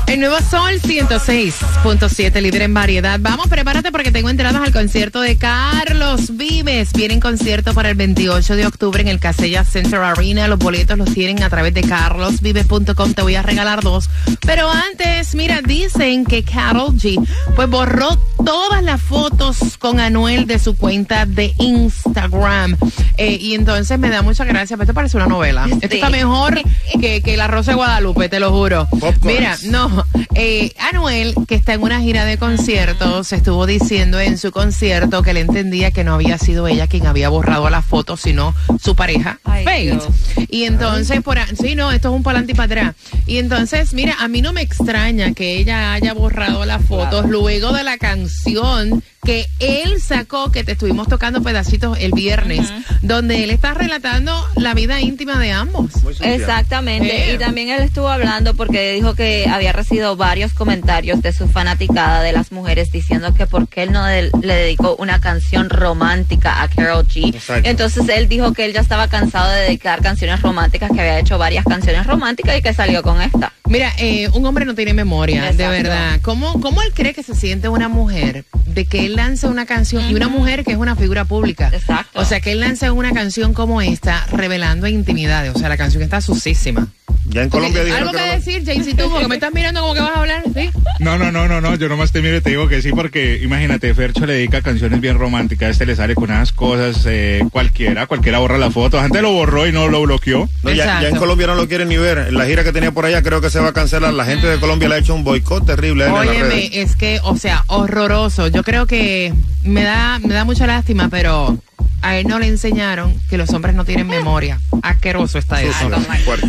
El 0.08 0.20
nuevo 0.20 0.38
Sol 0.38 0.80
106.7, 0.80 2.40
líder 2.40 2.62
en 2.62 2.72
variedad. 2.72 3.20
Vamos, 3.20 3.46
prepárate 3.48 3.92
porque 3.92 4.10
tengo 4.10 4.30
entradas 4.30 4.62
al 4.62 4.72
concierto 4.72 5.20
de 5.20 5.36
Carlos 5.36 6.34
Vives. 6.34 6.94
Viene 6.94 7.12
en 7.12 7.20
concierto 7.20 7.74
para 7.74 7.90
el 7.90 7.94
28 7.94 8.56
de 8.56 8.66
octubre 8.66 9.02
en 9.02 9.08
el 9.08 9.20
Casella 9.20 9.64
Center 9.64 10.00
Arena. 10.00 10.48
Los 10.48 10.58
boletos 10.58 10.96
los 10.96 11.12
tienen 11.12 11.42
a 11.42 11.50
través 11.50 11.74
de 11.74 11.82
carlosvives.com. 11.82 13.12
Te 13.12 13.20
voy 13.20 13.34
a 13.34 13.42
regalar 13.42 13.82
dos. 13.82 14.08
Pero 14.46 14.70
antes, 14.70 15.34
mira, 15.34 15.60
dicen 15.60 16.24
que 16.24 16.42
Carol 16.42 16.94
G 16.94 17.22
pues 17.54 17.68
borró 17.68 18.18
todas 18.44 18.82
las 18.82 19.00
fotos 19.02 19.76
con 19.78 20.00
Anuel 20.00 20.46
de 20.46 20.58
su 20.58 20.76
cuenta 20.76 21.26
de 21.26 21.52
Instagram. 21.58 22.76
Eh, 23.16 23.36
y 23.40 23.54
entonces 23.54 23.98
me 23.98 24.08
da 24.10 24.22
mucha 24.22 24.44
gracia, 24.44 24.76
pero 24.76 24.84
esto 24.84 24.94
parece 24.94 25.16
una 25.16 25.26
novela. 25.26 25.66
Esto 25.80 25.94
está 25.94 26.08
mejor 26.10 26.60
que, 27.00 27.20
que 27.22 27.36
La 27.36 27.48
Rosa 27.48 27.72
de 27.72 27.76
Guadalupe, 27.76 28.28
te 28.28 28.38
lo 28.40 28.52
juro. 28.52 28.86
Mira, 29.22 29.56
no, 29.64 30.04
eh, 30.34 30.72
Anuel, 30.78 31.34
que 31.48 31.54
está 31.56 31.74
en 31.74 31.82
una 31.82 32.00
gira 32.00 32.24
de 32.24 32.38
conciertos, 32.38 33.32
estuvo 33.32 33.66
diciendo 33.66 34.20
en 34.20 34.38
su 34.38 34.52
concierto 34.52 35.22
que 35.22 35.30
él 35.32 35.38
entendía 35.38 35.90
que 35.90 36.04
no 36.04 36.14
había 36.14 36.38
sido 36.38 36.68
ella 36.68 36.86
quien 36.86 37.06
había 37.06 37.28
borrado 37.28 37.68
las 37.70 37.84
fotos, 37.84 38.20
sino 38.20 38.54
su 38.82 38.94
pareja, 38.94 39.40
Ay, 39.44 39.64
Faith. 39.64 39.90
Dios. 39.92 40.04
Y 40.50 40.64
entonces, 40.64 41.20
por, 41.22 41.38
a- 41.38 41.46
sí, 41.60 41.74
no, 41.74 41.90
esto 41.92 42.08
es 42.08 42.14
un 42.14 42.22
palante 42.22 42.52
y 42.52 42.54
para 42.54 42.66
atrás. 42.66 42.94
Y 43.26 43.38
entonces, 43.38 43.92
mira, 43.94 44.16
a 44.20 44.28
mí 44.28 44.42
no 44.42 44.52
me 44.52 44.62
extraña 44.62 45.32
que 45.34 45.58
ella 45.58 45.92
haya 45.92 46.14
borrado 46.14 46.64
las 46.64 46.84
fotos 46.84 47.26
luego 47.28 47.72
de 47.72 47.82
la 47.84 47.98
canción 47.98 48.27
canción 48.28 49.02
que 49.28 49.46
él 49.58 50.00
sacó, 50.00 50.50
que 50.50 50.64
te 50.64 50.72
estuvimos 50.72 51.06
tocando 51.06 51.42
pedacitos 51.42 51.98
el 52.00 52.12
viernes, 52.12 52.72
donde 53.02 53.44
él 53.44 53.50
está 53.50 53.74
relatando 53.74 54.32
la 54.56 54.72
vida 54.72 55.02
íntima 55.02 55.38
de 55.38 55.52
ambos. 55.52 55.90
Exactamente, 56.22 57.32
Eh. 57.32 57.34
y 57.34 57.38
también 57.38 57.68
él 57.68 57.82
estuvo 57.82 58.08
hablando 58.08 58.54
porque 58.54 58.92
dijo 58.94 59.14
que 59.14 59.46
había 59.52 59.72
recibido 59.74 60.16
varios 60.16 60.54
comentarios 60.54 61.20
de 61.20 61.34
su 61.34 61.46
fanaticada 61.46 62.22
de 62.22 62.32
las 62.32 62.52
mujeres 62.52 62.90
diciendo 62.90 63.34
que 63.34 63.46
por 63.46 63.68
qué 63.68 63.82
él 63.82 63.92
no 63.92 64.06
le 64.06 64.30
dedicó 64.54 64.96
una 64.96 65.20
canción 65.20 65.68
romántica 65.68 66.62
a 66.62 66.68
Carol 66.68 67.06
G. 67.06 67.34
Exacto. 67.34 67.68
Entonces 67.68 68.08
él 68.08 68.30
dijo 68.30 68.54
que 68.54 68.64
él 68.64 68.72
ya 68.72 68.80
estaba 68.80 69.08
cansado 69.08 69.50
de 69.52 69.60
dedicar 69.64 70.00
canciones 70.00 70.40
románticas, 70.40 70.90
que 70.90 71.00
había 71.02 71.18
hecho 71.18 71.36
varias 71.36 71.66
canciones 71.66 72.06
románticas 72.06 72.56
y 72.56 72.62
que 72.62 72.72
salió 72.72 73.02
con 73.02 73.20
esta. 73.20 73.52
Mira, 73.68 73.92
eh, 73.98 74.30
un 74.32 74.46
hombre 74.46 74.64
no 74.64 74.74
tiene 74.74 74.94
memoria, 74.94 75.52
de 75.52 75.68
verdad. 75.68 76.18
¿Cómo, 76.22 76.58
¿Cómo 76.62 76.80
él 76.80 76.90
cree 76.94 77.12
que 77.12 77.22
se 77.22 77.34
siente 77.34 77.68
una 77.68 77.90
mujer 77.90 78.46
de 78.64 78.86
que 78.86 79.04
él 79.04 79.17
lance 79.18 79.48
una 79.48 79.66
canción 79.66 80.08
y 80.08 80.14
una 80.14 80.28
mujer 80.28 80.64
que 80.64 80.70
es 80.70 80.78
una 80.78 80.94
figura 80.94 81.24
pública? 81.24 81.70
Exacto. 81.72 82.20
O 82.20 82.24
sea, 82.24 82.40
que 82.40 82.52
él 82.52 82.60
lance 82.60 82.88
una 82.90 83.12
canción 83.12 83.52
como 83.52 83.82
esta 83.82 84.24
revelando 84.30 84.86
intimidades. 84.86 85.54
O 85.54 85.58
sea, 85.58 85.68
la 85.68 85.76
canción 85.76 86.04
está 86.04 86.20
sucísima. 86.20 86.86
Ya 87.30 87.42
en 87.42 87.50
Colombia 87.50 87.84
dijeron 87.84 88.08
¿Algo 88.08 88.12
que, 88.12 88.24
que 88.24 88.26
no- 88.26 88.32
decir, 88.36 88.64
Jaycee, 88.64 88.94
tú? 88.94 89.10
Porque 89.10 89.28
me 89.28 89.34
estás 89.34 89.52
mirando 89.52 89.80
como 89.82 89.94
que 89.94 90.00
vas 90.00 90.16
a 90.16 90.20
hablar, 90.20 90.42
¿sí? 90.54 90.70
No, 90.98 91.18
no, 91.18 91.30
no, 91.30 91.46
no, 91.46 91.60
no, 91.60 91.74
yo 91.76 91.88
nomás 91.88 92.10
te 92.10 92.22
miro 92.22 92.36
y 92.36 92.40
te 92.40 92.50
digo 92.50 92.68
que 92.68 92.80
sí, 92.82 92.90
porque 92.90 93.38
imagínate, 93.42 93.92
Fercho 93.94 94.24
le 94.26 94.32
dedica 94.34 94.62
canciones 94.62 95.00
bien 95.00 95.18
románticas, 95.18 95.70
este 95.70 95.86
le 95.86 95.94
sale 95.94 96.14
con 96.14 96.24
unas 96.24 96.52
cosas, 96.52 97.04
eh, 97.06 97.44
cualquiera, 97.52 98.06
cualquiera 98.06 98.38
borra 98.38 98.56
las 98.58 98.72
fotos, 98.72 99.02
antes 99.02 99.20
lo 99.22 99.30
borró 99.32 99.66
y 99.66 99.72
no 99.72 99.88
lo 99.88 100.02
bloqueó. 100.02 100.48
No, 100.62 100.70
ya, 100.72 101.02
ya 101.02 101.08
en. 101.08 101.16
Colombia 101.16 101.46
no 101.48 101.54
lo 101.54 101.68
quieren 101.68 101.88
ni 101.88 101.96
ver. 101.98 102.32
La 102.32 102.46
gira 102.46 102.64
que 102.64 102.72
tenía 102.72 102.92
por 102.92 103.04
allá 103.04 103.22
creo 103.22 103.40
que 103.40 103.50
se 103.50 103.60
va 103.60 103.68
a 103.68 103.72
cancelar. 103.72 104.12
La 104.14 104.24
gente 104.24 104.46
de 104.46 104.58
Colombia 104.58 104.88
le 104.88 104.94
ha 104.96 104.98
hecho 104.98 105.14
un 105.14 105.22
boicot 105.24 105.66
terrible 105.66 106.04
él 106.04 106.10
en 106.10 106.16
las 106.16 106.26
redes. 106.26 106.42
Óyeme, 106.42 106.70
es 106.80 106.96
que, 106.96 107.20
o 107.22 107.36
sea, 107.36 107.62
horroroso. 107.66 108.48
Yo 108.48 108.62
creo 108.64 108.86
que 108.86 109.32
me 109.64 109.82
da, 109.84 110.18
me 110.18 110.32
da 110.34 110.44
mucha 110.44 110.66
lástima, 110.66 111.08
pero 111.10 111.58
a 112.02 112.16
él 112.16 112.26
no 112.28 112.38
le 112.38 112.46
enseñaron 112.46 113.14
que 113.28 113.36
los 113.38 113.50
hombres 113.50 113.74
no 113.74 113.84
tienen 113.84 114.06
memoria. 114.06 114.60
Asqueroso 114.82 115.38
está 115.38 115.62
eso. 115.62 115.88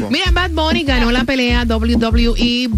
Mira, 0.10 0.32
Bad 0.32 0.52
Bunny 0.52 0.84
ganó 0.84 1.12
la 1.12 1.24
pelea 1.24 1.64
WWE 1.66 2.70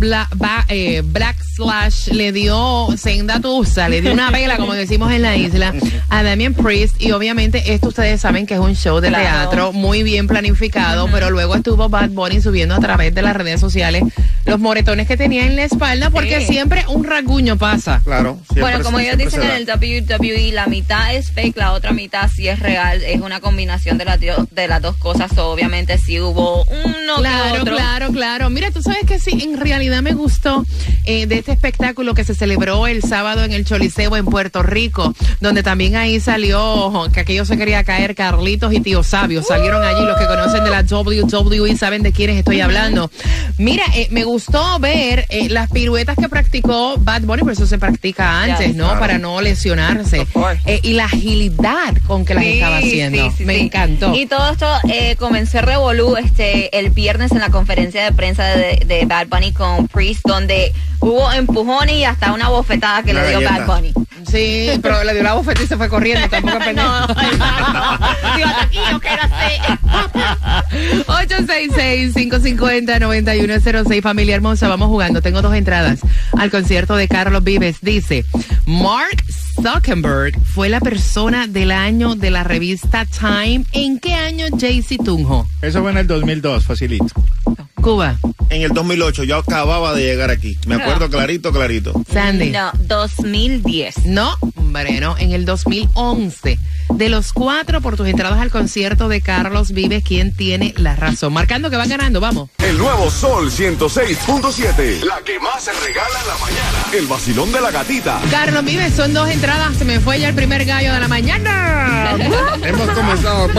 eh, 0.69 1.01
Black 1.03 1.37
Slash 1.55 2.07
le 2.09 2.31
dio 2.31 2.87
senda 2.97 3.39
tusa, 3.39 3.89
le 3.89 4.01
dio 4.01 4.13
una 4.13 4.31
pela, 4.31 4.57
como 4.57 4.73
decimos 4.73 5.11
en 5.11 5.21
la 5.21 5.35
isla, 5.35 5.73
a 6.09 6.23
Damien 6.23 6.53
Priest. 6.53 7.01
Y 7.01 7.11
obviamente 7.11 7.73
esto 7.73 7.89
ustedes 7.89 8.21
saben 8.21 8.45
que 8.45 8.53
es 8.55 8.59
un 8.59 8.75
show 8.75 8.99
de 8.99 9.09
Claro. 9.09 9.23
teatro 9.23 9.73
muy 9.73 10.03
bien 10.03 10.27
planificado, 10.27 11.07
pero 11.11 11.29
luego 11.29 11.55
estuvo 11.55 11.89
Bad 11.89 12.09
Bunny 12.11 12.41
subiendo 12.41 12.75
a 12.75 12.79
través 12.79 13.13
de 13.13 13.21
las 13.21 13.35
redes 13.35 13.59
sociales 13.59 14.03
los 14.45 14.59
moretones 14.59 15.07
que 15.07 15.17
tenía 15.17 15.45
en 15.45 15.55
la 15.55 15.63
espalda, 15.65 16.09
porque 16.09 16.41
Sí. 16.41 16.53
siempre 16.53 16.83
un 16.87 17.03
rasguño 17.03 17.57
pasa. 17.57 18.01
Claro. 18.03 18.39
bueno, 18.59 18.81
como 18.83 18.99
ellos 18.99 19.17
dicen 19.17 19.43
en 19.43 19.51
el 19.51 19.65
WWE, 19.65 20.51
la 20.53 20.67
mitad 20.67 21.13
es 21.13 21.31
fake, 21.31 21.57
la 21.57 21.73
otra 21.73 21.91
mitad 21.91 22.29
sí 22.33 22.47
es 22.47 22.59
real, 22.61 23.01
es 23.03 23.19
una 23.21 23.39
combinación 23.41 23.97
de 23.97 24.05
las, 24.05 24.19
de 24.19 24.67
las 24.67 24.81
dos 24.81 24.95
cosas. 24.97 25.31
so, 25.35 25.49
obviamente 25.51 25.97
sí 25.97 26.19
hubo 26.19 26.63
uno 26.65 27.15
que 27.15 27.21
Claro, 27.21 27.61
otro. 27.61 27.75
claro, 27.75 28.11
claro. 28.11 28.49
Mira, 28.49 28.71
tú 28.71 28.81
sabes 28.81 29.05
que 29.05 29.19
sí, 29.19 29.31
en 29.43 29.59
realidad 29.59 30.01
me 30.01 30.13
gustó 30.13 30.65
eh, 31.05 31.25
de 31.25 31.37
este 31.39 31.51
espectáculo 31.51 32.13
que 32.13 32.23
se 32.23 32.33
celebró 32.35 32.87
el 32.87 33.01
sábado 33.03 33.43
en 33.43 33.51
el 33.51 33.65
Choliseo 33.65 34.15
en 34.17 34.25
Puerto 34.25 34.63
Rico, 34.63 35.13
donde 35.39 35.63
también 35.63 35.95
ahí 35.95 36.19
salió 36.19 37.09
que 37.13 37.19
aquello 37.21 37.45
se 37.45 37.57
quería 37.57 37.83
caer 37.83 38.15
Carlitos 38.15 38.73
y 38.73 38.79
Tío 38.79 39.03
Sabio. 39.03 39.43
Salieron 39.43 39.83
allí 39.83 40.05
los 40.05 40.17
que 40.17 40.25
conocen 40.27 40.63
de 40.63 40.69
la 40.69 40.81
WWE, 40.83 41.75
saben 41.77 42.03
de 42.03 42.11
quiénes 42.11 42.37
estoy 42.37 42.61
hablando. 42.61 43.11
Mira, 43.57 43.83
eh, 43.95 44.07
me 44.11 44.23
gustó 44.23 44.79
ver 44.79 45.25
eh, 45.29 45.49
las 45.49 45.69
piruetas 45.69 46.15
que 46.15 46.29
practicó 46.29 46.95
Bad 46.97 47.21
Bunny, 47.23 47.41
por 47.43 47.51
eso 47.51 47.65
se 47.67 47.77
practica 47.77 48.41
antes, 48.41 48.67
Yes. 48.67 48.75
¿no? 48.75 48.85
Claro. 48.85 48.99
Para 48.99 49.17
no 49.17 49.41
lesionarse. 49.41 50.25
Eh, 50.65 50.79
y 50.83 50.93
la 50.93 51.05
agilidad 51.05 51.95
con 52.07 52.25
que 52.25 52.33
las 52.33 52.43
Estaba 52.53 52.77
haciendo. 52.77 53.29
sí, 53.31 53.37
sí, 53.37 53.45
me 53.45 53.55
sí. 53.55 53.61
encantó. 53.61 54.15
Y 54.15 54.25
todo 54.25 54.51
esto 54.51 54.67
eh, 54.89 55.15
comenzó 55.17 55.59
a 55.59 55.61
revolú 55.61 56.17
este, 56.17 56.77
el 56.77 56.89
viernes 56.89 57.31
en 57.31 57.39
la 57.39 57.49
conferencia 57.49 58.03
de 58.03 58.11
prensa 58.11 58.43
de, 58.45 58.83
de 58.85 59.05
Bad 59.05 59.27
Bunny 59.27 59.51
con 59.53 59.87
Priest, 59.87 60.21
donde 60.25 60.73
hubo 61.01 61.31
empujones 61.31 61.95
y 61.95 62.03
hasta 62.05 62.31
una 62.31 62.49
bofetada 62.49 63.03
que 63.03 63.11
Una 63.11 63.23
le 63.23 63.29
dio 63.29 63.41
galleta. 63.41 63.65
Bad 63.65 63.75
Bunny. 63.75 63.93
Sí, 64.29 64.69
pero 64.81 65.03
le 65.03 65.13
dio 65.13 65.23
la 65.23 65.33
bofeta 65.33 65.63
y 65.63 65.67
se 65.67 65.75
fue 65.75 65.89
corriendo. 65.89 66.29
Tampoco 66.29 66.59
no, 66.73 67.07
Digo, 67.07 68.47
hasta 68.47 68.63
aquí 68.63 68.77
yo 68.89 68.99
quiero 68.99 69.21
hacer. 69.23 69.59
866-550-9106, 71.07 74.01
familia 74.01 74.35
hermosa, 74.35 74.67
vamos 74.69 74.87
jugando. 74.87 75.21
Tengo 75.21 75.41
dos 75.41 75.53
entradas 75.55 75.99
al 76.37 76.49
concierto 76.49 76.95
de 76.95 77.07
Carlos 77.07 77.43
Vives. 77.43 77.77
Dice, 77.81 78.25
Mark 78.65 79.23
Zuckerberg 79.61 80.39
fue 80.45 80.69
la 80.69 80.79
persona 80.79 81.47
del 81.47 81.71
año 81.71 82.15
de 82.15 82.31
la 82.31 82.43
revista 82.43 83.05
Time. 83.05 83.65
¿En 83.73 83.99
qué 83.99 84.13
año 84.13 84.45
Jaycee 84.57 84.97
Tunjo? 84.97 85.47
Eso 85.61 85.81
fue 85.81 85.91
en 85.91 85.97
el 85.97 86.07
2002, 86.07 86.65
facilito. 86.65 87.05
Cuba, 87.81 88.15
En 88.49 88.61
el 88.61 88.71
2008 88.71 89.23
yo 89.23 89.37
acababa 89.37 89.93
de 89.93 90.03
llegar 90.03 90.29
aquí. 90.29 90.57
Me 90.67 90.75
acuerdo 90.75 91.09
clarito, 91.09 91.51
clarito. 91.51 91.93
Sandy. 92.11 92.51
No, 92.51 92.71
2010. 92.81 94.05
No, 94.05 94.35
hombre, 94.55 94.99
no, 94.99 95.17
en 95.17 95.31
el 95.31 95.45
2011. 95.45 96.59
De 96.93 97.09
los 97.09 97.33
cuatro 97.33 97.81
por 97.81 97.97
tus 97.97 98.07
entradas 98.07 98.39
al 98.39 98.51
concierto 98.51 99.09
de 99.09 99.21
Carlos 99.21 99.71
Vives, 99.71 100.03
¿quién 100.03 100.33
tiene 100.33 100.73
la 100.77 100.95
razón? 100.95 101.33
Marcando 101.33 101.69
que 101.69 101.77
van 101.77 101.89
ganando, 101.89 102.19
vamos. 102.19 102.49
El 102.59 102.77
nuevo 102.77 103.09
Sol 103.09 103.49
106.7. 103.49 105.03
La 105.03 105.21
que 105.25 105.39
más 105.39 105.63
se 105.63 105.71
regala 105.71 106.19
en 106.21 106.27
la 106.27 106.37
mañana. 106.37 106.85
El 106.93 107.07
vacilón 107.07 107.51
de 107.51 107.61
la 107.61 107.71
gatita. 107.71 108.21
Carlos 108.29 108.63
Vives, 108.63 108.93
son 108.93 109.13
dos 109.13 109.29
entradas. 109.29 109.75
Se 109.77 109.85
me 109.85 109.99
fue 109.99 110.19
ya 110.19 110.29
el 110.29 110.35
primer 110.35 110.65
gallo 110.65 110.93
de 110.93 110.99
la 110.99 111.07
mañana. 111.07 111.70
Hemos 112.63 112.89
comenzado. 112.91 113.49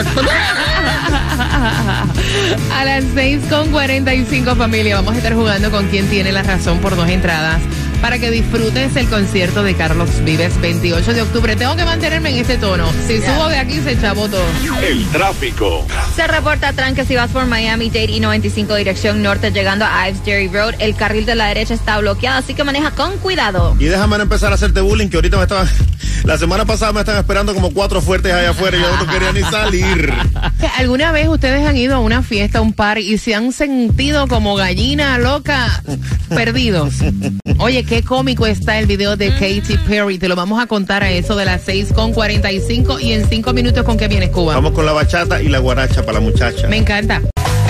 A 2.73 2.85
las 2.85 3.05
6 3.15 3.43
con 3.49 3.71
45 3.71 4.57
familia, 4.57 4.97
vamos 4.97 5.15
a 5.15 5.17
estar 5.19 5.35
jugando 5.35 5.71
con 5.71 5.89
quien 5.89 6.09
tiene 6.09 6.33
la 6.33 6.43
razón 6.43 6.79
por 6.79 6.97
dos 6.97 7.09
entradas 7.09 7.61
para 8.03 8.19
que 8.19 8.33
disfrutes 8.33 8.97
el 8.97 9.09
concierto 9.09 9.63
de 9.63 9.77
Carlos 9.77 10.11
Vives 10.25 10.61
28 10.61 11.15
de 11.15 11.23
octubre. 11.23 11.55
Tengo 11.55 11.77
que 11.77 11.85
mantenerme 11.85 12.31
en 12.31 12.39
este 12.39 12.59
tono. 12.59 12.91
Si 13.07 13.19
subo 13.23 13.49
de 13.49 13.59
aquí 13.59 13.81
se 13.81 13.99
chavó 14.01 14.29
todo. 14.29 14.45
El 14.83 15.07
tráfico. 15.07 15.87
Se 16.17 16.27
reporta 16.27 16.73
tranque 16.73 17.05
si 17.05 17.15
vas 17.15 17.31
por 17.31 17.47
Miami 17.47 17.91
Dade 17.91 18.11
y 18.11 18.19
95 18.19 18.75
dirección 18.75 19.23
norte 19.23 19.53
llegando 19.53 19.85
a 19.85 20.09
Ives 20.09 20.21
Jerry 20.25 20.49
Road. 20.49 20.75
El 20.81 20.97
carril 20.97 21.25
de 21.25 21.37
la 21.37 21.47
derecha 21.47 21.75
está 21.75 21.99
bloqueado, 21.99 22.39
así 22.39 22.55
que 22.55 22.65
maneja 22.65 22.91
con 22.91 23.17
cuidado. 23.19 23.77
Y 23.79 23.85
déjame 23.85 24.17
no 24.17 24.25
empezar 24.25 24.51
a 24.51 24.57
hacerte 24.57 24.81
bullying, 24.81 25.09
que 25.09 25.19
ahorita 25.19 25.37
me 25.37 25.45
estaba. 25.45 25.69
La 26.25 26.39
semana 26.39 26.65
pasada 26.65 26.93
me 26.93 27.01
están 27.01 27.17
esperando 27.19 27.53
como 27.53 27.73
cuatro 27.73 28.01
fuertes 28.01 28.33
allá 28.33 28.51
afuera 28.51 28.77
y 28.77 28.81
yo 28.81 28.97
no 28.97 29.07
quería 29.13 29.33
ni 29.33 29.41
salir. 29.41 30.13
¿Alguna 30.79 31.11
vez 31.11 31.29
ustedes 31.29 31.67
han 31.67 31.77
ido 31.77 31.97
a 31.97 31.99
una 31.99 32.23
fiesta, 32.23 32.59
a 32.59 32.61
un 32.61 32.73
par 32.73 32.99
y 32.99 33.19
se 33.19 33.35
han 33.35 33.53
sentido 33.53 34.29
como 34.29 34.55
gallina 34.55 35.19
loca 35.19 35.83
perdidos? 36.29 36.95
Oye, 37.59 37.85
qué 37.85 38.03
cómico 38.03 38.47
está 38.47 38.79
el 38.79 38.87
video 38.87 39.17
de 39.17 39.31
Katy 39.31 39.79
Perry. 39.89 40.19
Te 40.19 40.29
lo 40.29 40.37
vamos 40.37 40.63
a 40.63 40.67
contar 40.67 41.03
a 41.03 41.11
eso 41.11 41.35
de 41.35 41.45
las 41.45 41.63
6 41.63 41.93
con 41.93 42.13
45 42.13 43.01
y 43.01 43.13
en 43.13 43.29
5 43.29 43.53
minutos 43.53 43.85
con 43.85 43.97
qué 43.97 44.07
vienes, 44.07 44.31
Cuba. 44.31 44.55
Vamos 44.55 44.73
con 44.73 44.87
la 44.87 44.93
bachata 44.93 45.43
y 45.43 45.49
la 45.49 45.59
guaracha 45.59 46.03
para 46.03 46.15
la 46.15 46.21
muchacha. 46.21 46.69
Me 46.69 46.77
encanta. 46.77 47.21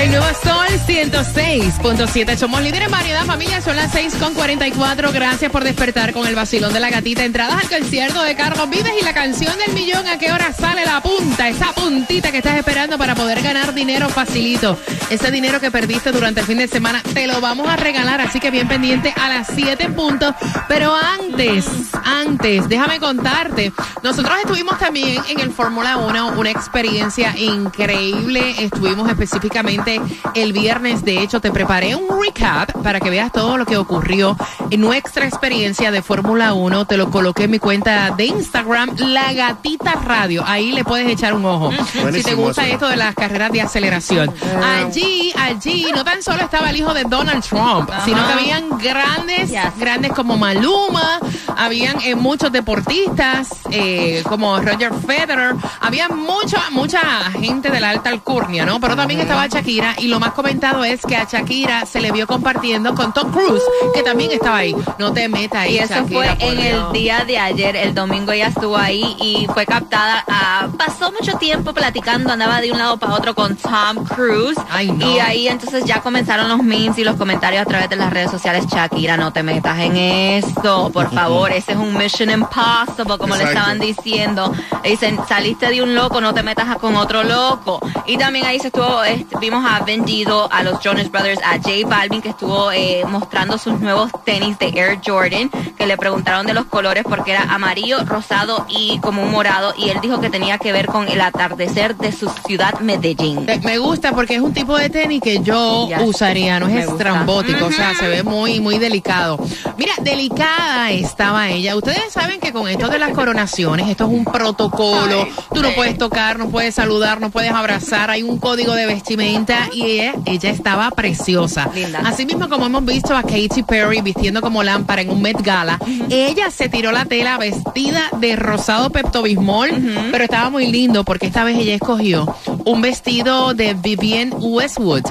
El 0.02 0.11
nuevo 0.11 0.26
Sol 0.42 0.66
106.7. 0.85 2.37
Somos 2.37 2.61
líderes 2.61 2.87
en 2.87 2.90
variedad, 2.90 3.25
familia. 3.25 3.61
Son 3.61 3.76
las 3.76 3.92
6 3.92 4.16
con 4.16 4.35
44. 4.35 5.12
Gracias 5.12 5.52
por 5.52 5.62
despertar 5.62 6.12
con 6.12 6.26
el 6.26 6.35
vacilón 6.35 6.73
de 6.73 6.80
la 6.80 6.90
gatita. 6.90 7.25
Entradas 7.25 7.62
al 7.62 7.68
concierto 7.68 8.21
de 8.25 8.35
Carlos 8.35 8.68
Vives 8.68 8.94
y 9.00 9.04
la 9.04 9.14
canción 9.14 9.56
del 9.59 9.73
millón. 9.75 10.04
¿A 10.09 10.18
qué 10.18 10.32
hora 10.32 10.52
sale 10.52 10.85
la 10.85 11.00
punta? 11.00 11.49
Esa 11.49 11.73
puntita 11.73 12.32
que 12.32 12.38
estás 12.38 12.59
esperando 12.59 12.99
para 12.99 13.14
poder 13.14 13.42
ganar 13.42 13.75
dinero 13.75 14.09
facilito. 14.09 14.76
Ese 15.12 15.31
dinero 15.31 15.61
que 15.61 15.71
perdiste 15.71 16.11
durante 16.11 16.40
el 16.40 16.47
fin 16.47 16.57
de 16.57 16.66
semana 16.66 17.02
te 17.12 17.26
lo 17.26 17.38
vamos 17.42 17.69
a 17.69 17.76
regalar. 17.76 18.23
Así 18.23 18.40
que 18.40 18.50
bien 18.50 18.66
pendiente 18.66 19.12
a 19.14 19.28
las 19.28 19.47
7 19.54 19.85
en 19.85 19.95
punto. 19.95 20.35
Pero 20.69 20.95
antes, 20.97 21.66
antes, 22.02 22.66
déjame 22.66 22.99
contarte. 22.99 23.75
Nosotros 24.02 24.38
estuvimos 24.40 24.78
también 24.78 25.23
en 25.28 25.40
el 25.40 25.52
Fórmula 25.52 25.99
1, 25.99 26.28
una 26.38 26.50
experiencia 26.50 27.37
increíble. 27.37 28.64
Estuvimos 28.64 29.07
específicamente 29.11 30.00
el 30.35 30.54
viernes. 30.54 31.04
De 31.04 31.21
hecho, 31.21 31.42
te 31.42 31.50
preparé 31.50 31.95
un 31.95 32.09
recap 32.19 32.73
para 32.83 32.99
que 32.99 33.11
veas 33.11 33.31
todo 33.33 33.59
lo 33.59 33.66
que 33.66 33.76
ocurrió 33.76 34.35
en 34.71 34.81
nuestra 34.81 35.26
experiencia 35.26 35.90
de 35.90 36.00
Fórmula 36.00 36.54
1. 36.54 36.87
Te 36.87 36.97
lo 36.97 37.11
coloqué 37.11 37.45
en 37.45 37.50
mi 37.50 37.59
cuenta 37.59 38.12
de 38.12 38.25
Instagram, 38.25 38.97
La 38.97 39.35
Gatita 39.35 39.92
Radio. 39.92 40.42
Ahí 40.47 40.73
le 40.73 40.85
puedes 40.85 41.07
echar 41.07 41.35
un 41.35 41.45
ojo. 41.45 41.71
Si 42.12 42.23
te 42.23 42.35
gusta 42.35 42.64
eso. 42.64 42.76
esto 42.76 42.88
de 42.88 42.97
las 42.97 43.14
carreras 43.14 43.52
de 43.52 43.61
aceleración. 43.61 44.33
Allí, 44.64 45.01
allí, 45.37 45.87
no 45.94 46.04
tan 46.04 46.23
solo 46.23 46.42
estaba 46.42 46.71
el 46.71 46.76
hijo 46.76 46.92
de 46.94 47.04
Donald 47.04 47.42
Trump, 47.44 47.90
sino 48.04 48.26
que 48.26 48.32
habían 48.32 48.68
grandes, 48.78 49.50
Yes. 49.50 49.61
grandes 49.76 50.12
como 50.12 50.37
Maluma, 50.37 51.18
habían 51.56 52.00
eh, 52.02 52.14
muchos 52.14 52.50
deportistas 52.52 53.49
eh, 53.71 54.23
como 54.28 54.59
Roger 54.61 54.92
Federer, 55.06 55.54
había 55.80 56.09
mucha, 56.09 56.71
mucha 56.71 57.00
gente 57.32 57.71
de 57.71 57.80
la 57.80 57.90
alta 57.90 58.11
alcurnia, 58.11 58.64
¿no? 58.64 58.80
Pero 58.80 58.97
también 58.97 59.21
estaba 59.21 59.47
Shakira 59.47 59.94
y 59.99 60.09
lo 60.09 60.21
más 60.21 60.32
comentado 60.32 60.85
es 60.85 61.00
que 61.02 61.16
a 61.16 61.25
Shakira 61.25 61.87
se 61.87 62.00
le 62.00 62.12
vio 62.12 62.26
compartiendo 62.26 62.94
con 62.94 63.12
Tom 63.12 63.30
Cruise, 63.32 63.62
que 63.94 64.02
también 64.02 64.30
estaba 64.32 64.59
ahí. 64.59 64.75
No 64.99 65.12
te 65.12 65.28
metas 65.28 65.62
ahí, 65.62 65.75
Y 65.75 65.78
eso 65.78 65.94
Shakira, 65.94 66.37
fue 66.37 66.49
en 66.49 66.61
Dios. 66.61 66.87
el 66.87 66.92
día 66.92 67.25
de 67.25 67.38
ayer, 67.38 67.76
el 67.76 67.94
domingo 67.94 68.32
ella 68.32 68.49
estuvo 68.49 68.76
ahí 68.76 69.16
y 69.21 69.47
fue 69.52 69.66
captada. 69.66 70.25
ah, 70.28 70.68
pasó 70.78 71.12
mucho 71.12 71.37
tiempo 71.38 71.73
platicando, 71.75 72.32
andaba 72.32 72.61
de 72.61 72.73
un 72.73 72.78
lado 72.78 72.97
para 72.99 73.14
otro 73.14 73.35
con 73.35 73.56
Tom 73.56 74.04
Cruise. 74.06 74.59
Ay, 74.71 74.82
no. 74.89 75.17
Y 75.17 75.21
ahí 75.21 75.49
entonces 75.49 75.85
ya 75.85 76.01
comenzaron 76.01 76.49
los 76.49 76.62
memes 76.62 76.99
y 76.99 77.05
los 77.05 77.17
comentarios 77.17 77.62
a 77.62 77.67
través 77.67 77.89
de 77.89 77.97
las 77.97 78.12
redes 78.12 78.31
sociales. 78.31 78.67
Shakira, 78.67 79.17
no 79.17 79.33
te 79.33 79.43
metas 79.43 79.79
en 79.81 79.97
eso, 79.97 80.91
por 80.93 81.11
favor. 81.12 81.53
Ese 81.53 81.73
es 81.73 81.79
un 81.79 81.97
mission 81.97 82.31
impossible, 82.31 83.19
como 83.19 83.37
le 83.37 83.45
estaban 83.45 83.79
diciendo. 83.79 84.53
Le 84.83 84.91
Dicen, 84.91 85.19
saliste 85.29 85.69
de 85.69 85.83
un 85.83 85.95
loco, 85.95 86.21
no 86.21 86.35
te 86.35 86.43
metas 86.43 86.77
con 86.77 86.97
otro 86.97 87.23
loco. 87.25 87.81
Y 88.07 88.17
también 88.19 88.47
ahí 88.47 88.59
se 88.59 88.69
estuvo, 88.69 89.03
este, 89.05 89.39
vimos 89.39 89.65
a 89.69 89.81
Vendido, 89.85 90.49
a 90.53 90.62
los 90.62 90.81
Jonas 90.81 91.11
Brothers, 91.11 91.41
a 91.43 91.57
J 91.57 91.87
Balvin, 91.87 92.21
que 92.21 92.31
estuvo 92.31 92.71
eh, 92.73 93.05
mostrando 93.09 93.59
sus 93.59 93.81
nuevos 93.81 94.11
tenis 94.25 94.59
de 94.59 94.69
Air 94.69 95.01
Jordan, 95.05 95.51
que 95.77 95.87
le 95.87 95.97
preguntaron 95.97 96.47
de 96.47 96.55
los 96.55 96.67
colores 96.67 97.05
porque 97.09 97.33
era 97.33 97.43
amarillo, 97.45 98.05
rosado 98.05 98.67
y 98.69 98.99
como 99.01 99.23
un 99.23 99.31
morado. 99.31 99.75
Y 99.77 99.91
él 99.91 99.99
dijo 100.03 100.21
que 100.21 100.31
tenía 100.31 100.59
que 100.59 100.73
ver 100.73 100.87
con 100.87 101.09
el 101.09 101.21
atardecer 101.21 101.97
de 101.97 102.12
su 102.12 102.29
ciudad 102.47 102.81
Medellín. 102.81 103.49
Eh, 103.49 103.61
Me 103.65 103.79
gusta 103.79 104.12
porque 104.12 104.35
es 104.35 104.41
un 104.41 104.53
tipo 104.53 104.72
de 104.76 104.91
tenis 104.91 105.21
que 105.21 105.41
yo 105.41 105.88
usaría, 106.05 106.61
no 106.61 106.69
es 106.69 106.87
estrambótico, 106.87 107.67
o 107.67 107.73
sea, 107.73 107.95
se 107.95 108.09
ve 108.09 108.23
muy, 108.23 108.61
muy 108.61 108.79
delicado. 108.79 109.38
Mira, 109.76 109.93
delicada 110.00 110.91
estaba 110.91 111.49
ella. 111.49 111.76
Ustedes 111.76 112.12
saben 112.12 112.41
que 112.41 112.52
con 112.52 112.69
esto 112.69 112.88
de 112.88 112.99
las 112.99 113.11
coronaciones, 113.11 113.88
esto 113.88 114.05
es 114.05 114.11
un 114.11 114.25
protocolo, 114.25 115.26
tú 115.52 115.62
no 115.62 115.73
puedes 115.75 115.99
tocar, 115.99 116.38
no 116.38 116.49
puedes 116.49 116.75
saludar, 116.75 117.21
no 117.21 117.31
puedes 117.31 117.52
abrazar, 117.52 118.11
hay 118.11 118.23
un 118.23 118.38
código 118.38 118.75
de 118.75 118.87
vestimenta 118.87 119.69
y 119.73 119.83
ella, 119.83 120.14
ella 120.26 120.50
estaba 120.50 120.91
preciosa. 120.91 121.71
Linda. 121.75 122.00
Así 122.05 122.26
mismo 122.26 122.49
como 122.49 122.67
hemos 122.67 122.85
visto 122.85 123.17
a 123.17 123.23
Katy 123.23 123.62
Perry 123.67 124.00
vistiendo 124.00 124.41
como 124.41 124.62
lámpara 124.62 125.02
en 125.02 125.11
un 125.11 125.23
Met 125.23 125.41
Gala, 125.43 125.79
ella 126.11 126.50
se 126.50 126.69
tiró 126.69 126.93
la 126.93 127.05
tela 127.05 127.38
vestida 127.38 128.02
de 128.19 128.37
rosado 128.37 128.91
peptobismol, 128.91 129.71
pero 130.11 130.25
estaba 130.25 130.50
muy 130.50 130.67
lindo 130.67 131.05
porque 131.05 131.26
esta 131.26 131.45
vez 131.45 131.59
ella 131.59 131.75
escogió 131.75 132.35
un 132.64 132.81
vestido 132.81 133.55
de 133.55 133.75
Vivienne 133.75 134.33
Westwood, 134.35 134.62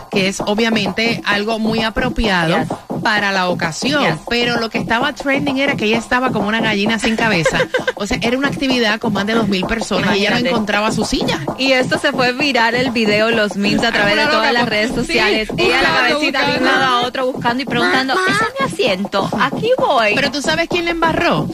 que 0.10 0.28
es 0.28 0.40
obviamente 0.40 1.22
algo 1.26 1.60
muy 1.60 1.82
apropiado. 1.84 2.58
Yes. 2.58 2.68
Para 3.04 3.32
la 3.32 3.50
ocasión, 3.50 4.04
Yes. 4.04 4.20
pero 4.30 4.60
lo 4.60 4.70
que 4.70 4.78
estaba 4.78 5.12
trending 5.14 5.58
era 5.58 5.76
que 5.76 5.86
ella 5.86 5.98
estaba 5.98 6.32
como 6.32 6.48
una 6.48 6.62
gallina 6.62 7.00
sin 7.00 7.16
cabeza. 7.16 7.58
O 7.96 8.08
sea, 8.08 8.18
era 8.22 8.36
una 8.36 8.48
actividad 8.48 9.00
con 9.00 9.14
más 9.14 9.28
de 9.28 9.34
dos 9.34 9.48
mil 9.48 9.64
personas 9.68 10.16
y 10.16 10.22
ella 10.22 10.32
no 10.32 10.38
encontraba 10.38 10.92
su 10.92 11.06
silla. 11.06 11.40
Y 11.60 11.72
esto 11.74 12.00
se 12.00 12.12
fue 12.12 12.34
viral 12.34 12.74
el 12.74 12.90
video, 12.90 13.30
los 13.30 13.58
memes 13.58 13.84
a 13.84 13.92
través 13.92 14.16
de 14.16 14.26
todas 14.26 14.52
las 14.52 14.68
redes 14.68 14.90
sí, 14.90 14.96
sociales. 14.96 15.50
Ella 15.56 15.82
la 15.84 15.90
cabecita 15.90 16.48
de 16.48 16.58
un 16.58 16.66
lado 16.66 16.84
a 16.84 17.02
otro 17.02 17.32
buscando 17.32 17.62
y 17.62 17.66
preguntando, 17.68 18.16
ese 18.28 18.44
es 18.44 18.60
mi 18.60 18.74
asiento, 18.74 19.30
aquí 19.40 19.70
voy. 19.78 20.14
Pero 20.16 20.32
tú 20.32 20.42
sabes 20.42 20.68
quién 20.68 20.86
le 20.86 20.92
embarró. 20.92 21.48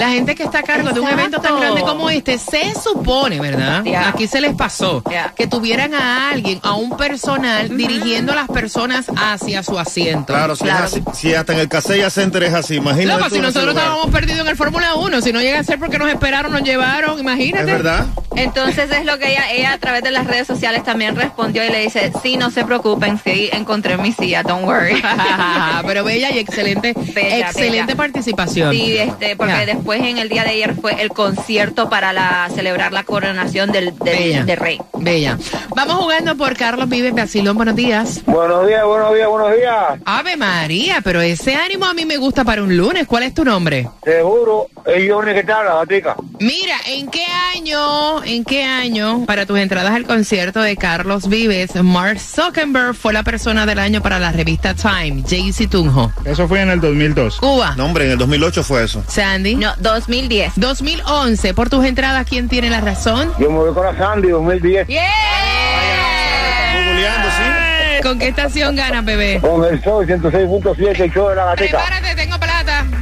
La 0.00 0.08
gente 0.10 0.34
que 0.34 0.42
está 0.44 0.60
a 0.60 0.62
cargo 0.62 0.90
de 0.92 1.00
un 1.00 1.08
evento 1.08 1.40
tan 1.40 1.60
grande 1.60 1.82
como 1.82 2.08
este, 2.10 2.38
se 2.38 2.72
supone, 2.74 3.38
¿verdad? 3.38 3.84
Yeah. 3.84 4.08
Aquí 4.08 4.26
se 4.26 4.40
les 4.40 4.54
pasó 4.54 5.02
Yeah. 5.10 5.32
que 5.36 5.46
tuvieran 5.46 5.92
a 5.94 6.30
alguien, 6.30 6.58
a 6.62 6.72
un 6.74 6.96
personal, 6.96 7.76
dirigiendo 7.76 8.32
a 8.32 8.36
las 8.36 8.48
personas 8.48 9.06
hacia 9.16 9.62
su 9.62 9.78
asiento. 9.78 10.32
Claro, 10.32 10.56
si, 10.56 10.64
Claro. 10.64 10.86
Es 10.86 10.92
así, 10.94 11.02
si 11.12 11.34
hasta 11.34 11.52
en 11.52 11.58
el 11.60 11.68
Casella 11.68 12.08
Center 12.10 12.42
es 12.44 12.54
así, 12.54 12.76
imagínate. 12.76 13.20
Loco, 13.20 13.30
si 13.34 13.40
nosotros 13.40 13.66
lugar. 13.74 13.84
estábamos 13.84 14.10
perdidos 14.10 14.40
en 14.40 14.48
el 14.48 14.56
Fórmula 14.56 14.94
1, 14.94 15.20
si 15.20 15.32
no 15.32 15.40
llega 15.42 15.58
a 15.60 15.64
ser 15.64 15.78
porque 15.78 15.98
nos 15.98 16.08
esperaron, 16.08 16.50
nos 16.52 16.62
llevaron, 16.62 17.18
imagínate. 17.18 17.70
Es 17.70 17.76
verdad. 17.82 18.06
Entonces 18.36 18.90
es 18.90 19.04
lo 19.04 19.18
que 19.18 19.32
ella, 19.32 19.50
ella 19.52 19.72
a 19.74 19.78
través 19.78 20.02
de 20.02 20.10
las 20.12 20.26
redes 20.26 20.46
sociales 20.46 20.82
también 20.84 21.14
respondió 21.16 21.64
y 21.64 21.68
le 21.68 21.80
dice, 21.80 22.10
sí, 22.22 22.36
no 22.38 22.50
se 22.50 22.64
preocupen, 22.64 23.20
sí, 23.22 23.50
encontré 23.52 23.98
mi 23.98 24.12
silla, 24.12 24.42
don't 24.42 24.64
worry. 24.64 25.02
Pero 25.86 26.04
bella 26.04 26.30
y 26.30 26.38
excelente, 26.38 26.94
Bella, 27.14 27.48
excelente 27.48 27.82
bella. 27.86 27.96
participación. 27.96 28.72
Sí, 28.72 28.96
este, 28.96 29.36
porque 29.36 29.66
después 29.66 29.89
en 29.98 30.18
el 30.18 30.28
día 30.28 30.44
de 30.44 30.50
ayer 30.50 30.74
fue 30.74 31.00
el 31.02 31.08
concierto 31.10 31.88
para 31.90 32.12
la, 32.12 32.48
celebrar 32.54 32.92
la 32.92 33.02
coronación 33.04 33.72
del, 33.72 33.96
del, 33.98 34.18
Bella. 34.18 34.44
del 34.44 34.56
rey. 34.56 34.78
Bella. 34.98 35.38
Vamos 35.74 35.96
jugando 35.96 36.36
por 36.36 36.56
Carlos 36.56 36.88
Vives 36.88 37.14
Basilón. 37.14 37.56
Buenos 37.56 37.76
días. 37.76 38.22
Buenos 38.26 38.66
días, 38.66 38.84
buenos 38.84 39.14
días, 39.14 39.28
buenos 39.28 39.56
días. 39.56 40.00
Ave 40.04 40.36
María, 40.36 41.00
pero 41.02 41.20
ese 41.20 41.54
ánimo 41.56 41.86
a 41.86 41.94
mí 41.94 42.04
me 42.04 42.16
gusta 42.16 42.44
para 42.44 42.62
un 42.62 42.76
lunes. 42.76 43.06
¿Cuál 43.06 43.24
es 43.24 43.34
tu 43.34 43.44
nombre? 43.44 43.88
Seguro, 44.04 44.68
es 44.86 45.10
Johnny 45.10 45.34
que 45.34 45.42
te 45.44 45.52
habla, 45.52 45.74
gatica. 45.76 46.16
Mira, 46.40 46.76
¿en 46.86 47.08
qué 47.10 47.24
año, 47.56 48.22
en 48.24 48.44
qué 48.44 48.64
año, 48.64 49.24
para 49.26 49.46
tus 49.46 49.58
entradas 49.58 49.92
al 49.92 50.04
concierto 50.04 50.60
de 50.62 50.76
Carlos 50.76 51.28
Vives, 51.28 51.74
Mark 51.82 52.18
Zuckerberg 52.20 52.94
fue 52.94 53.12
la 53.12 53.22
persona 53.22 53.66
del 53.66 53.78
año 53.78 54.00
para 54.02 54.18
la 54.18 54.32
revista 54.32 54.74
Time, 54.74 55.22
Jaycee 55.28 55.66
Tunjo? 55.68 56.12
Eso 56.24 56.48
fue 56.48 56.60
en 56.62 56.70
el 56.70 56.80
2002. 56.80 57.38
Cuba, 57.40 57.74
No, 57.76 57.84
hombre, 57.86 58.06
en 58.06 58.12
el 58.12 58.18
2008 58.18 58.62
fue 58.64 58.84
eso. 58.84 59.04
Sandy. 59.06 59.54
No, 59.56 59.72
2010. 59.78 60.52
2011, 60.56 61.54
por 61.54 61.68
tus 61.70 61.84
entradas, 61.84 62.26
¿quién 62.28 62.48
tiene 62.48 62.70
la 62.70 62.80
razón? 62.80 63.32
Yo 63.38 63.50
me 63.50 63.58
voy 63.58 63.74
con 63.74 63.84
la 63.84 63.96
Sandy 63.96 64.28
2010 64.28 64.88
Estamos 64.88 66.86
googleando, 66.86 67.28
sí. 67.28 68.02
¿Con 68.02 68.18
qué 68.18 68.28
estación 68.28 68.76
ganas, 68.76 69.04
bebé? 69.04 69.40
con 69.42 69.62
el 69.64 69.82
sol 69.84 70.06
106.7 70.06 71.00
el 71.00 71.12
show 71.12 71.28
de 71.28 71.34
la 71.36 71.44
gatica. 71.46 71.78
Prepárate, 71.78 72.14
tengo 72.14 72.38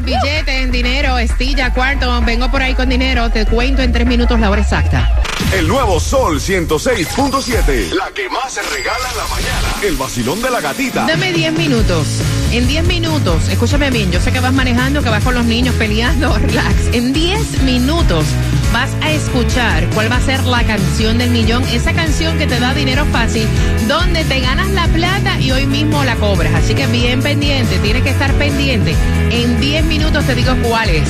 billetes, 0.09 0.73
dinero, 0.73 1.19
estilla, 1.19 1.73
cuarto. 1.73 2.21
Vengo 2.23 2.51
por 2.51 2.63
ahí 2.63 2.75
con 2.75 2.89
dinero. 2.89 3.31
Te 3.31 3.45
cuento 3.47 3.83
en 3.83 3.93
tres 3.93 4.07
minutos 4.07 4.41
la 4.41 4.51
hora 4.51 4.63
exacta. 4.63 5.23
El 5.53 5.67
nuevo 5.67 5.99
Sol 6.01 6.41
106.7. 6.41 7.91
La 7.93 8.11
que 8.15 8.29
más 8.29 8.53
se 8.53 8.63
regala 8.63 9.11
en 9.11 9.17
la 9.17 9.27
mañana. 9.29 9.75
El 9.83 9.97
vacilón 9.97 10.43
de 10.43 10.51
la 10.51 10.61
gatita. 10.61 11.07
Dame 11.07 11.33
10 11.33 11.53
minutos. 11.55 12.07
En 12.53 12.67
10 12.67 12.85
minutos, 12.85 13.49
escúchame 13.49 13.91
bien, 13.91 14.11
yo 14.11 14.21
sé 14.21 14.33
que 14.33 14.41
vas 14.41 14.53
manejando, 14.53 15.03
que 15.03 15.11
vas 15.11 15.23
con 15.23 15.35
los 15.35 15.45
niños 15.45 15.75
peleando, 15.75 16.37
relax. 16.39 16.89
En 16.93 17.13
10 17.13 17.63
minutos 17.63 18.25
vas 18.73 18.91
a 19.01 19.11
escuchar 19.13 19.89
cuál 19.95 20.11
va 20.11 20.17
a 20.17 20.21
ser 20.21 20.45
la 20.45 20.65
canción 20.65 21.19
del 21.19 21.31
millón, 21.31 21.65
esa 21.73 21.93
canción 21.93 22.39
que 22.39 22.47
te 22.47 22.59
da 22.61 22.75
dinero 22.75 23.05
fácil, 23.07 23.47
donde 23.87 24.25
te 24.25 24.41
ganas 24.41 24.69
la 24.71 24.87
plata 24.89 25.41
y 25.41 25.51
hoy 25.51 25.67
mismo 25.67 26.05
la 26.05 26.17
cobras. 26.17 26.55
Así 26.55 26.75
que 26.75 26.87
bien 26.87 27.23
pendiente, 27.23 27.79
tienes 27.79 28.03
que 28.03 28.11
estar 28.11 28.33
pendiente. 28.35 28.95
En 29.31 29.61
10 29.61 29.85
minutos 29.85 30.25
te 30.25 30.35
digo 30.35 30.55
cuál 30.63 30.91
es. 30.91 31.09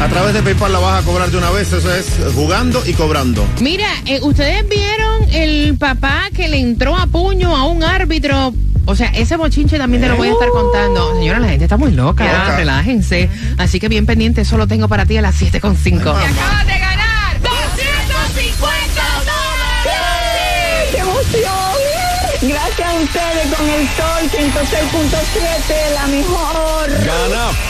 A 0.00 0.08
través 0.08 0.32
de 0.32 0.42
PayPal 0.42 0.72
la 0.72 0.78
vas 0.78 1.02
a 1.02 1.04
cobrar 1.04 1.30
de 1.30 1.36
una 1.36 1.50
vez, 1.50 1.70
eso 1.74 1.92
es 1.94 2.06
jugando 2.34 2.82
y 2.86 2.94
cobrando. 2.94 3.46
Mira, 3.60 3.86
eh, 4.06 4.18
ustedes 4.22 4.66
vieron 4.66 5.28
el 5.30 5.76
papá 5.76 6.30
que 6.34 6.48
le 6.48 6.58
entró 6.58 6.96
a 6.96 7.06
puño 7.06 7.54
a 7.54 7.59
árbitro. 8.10 8.52
O 8.86 8.96
sea, 8.96 9.06
ese 9.08 9.36
bochinche 9.36 9.78
también 9.78 10.02
te 10.02 10.08
lo 10.08 10.16
voy 10.16 10.28
a 10.28 10.32
estar 10.32 10.48
contando. 10.48 11.14
Señora, 11.14 11.38
la 11.38 11.48
gente 11.48 11.66
está 11.66 11.76
muy 11.76 11.92
loca. 11.92 12.24
Loca. 12.24 12.56
Relájense. 12.56 13.28
Así 13.56 13.78
que 13.78 13.88
bien 13.88 14.04
pendiente, 14.04 14.40
eso 14.40 14.58
lo 14.58 14.66
tengo 14.66 14.88
para 14.88 15.06
ti 15.06 15.16
a 15.16 15.22
las 15.22 15.40
7.5. 15.40 15.92
Ay, 15.94 16.02
mamá. 16.02 16.18
acabas 16.24 16.66
de 16.66 16.78
ganar 16.78 17.40
250 17.40 19.02
¡Qué 20.90 20.98
emoción! 20.98 21.52
Gracias 22.42 22.88
a 22.88 22.94
ustedes 22.94 23.54
con 23.54 23.68
el 23.68 23.88
sol 23.90 24.22
106.7, 24.28 25.94
la 25.94 26.06
mejor. 26.08 26.90
Gana 27.04 27.69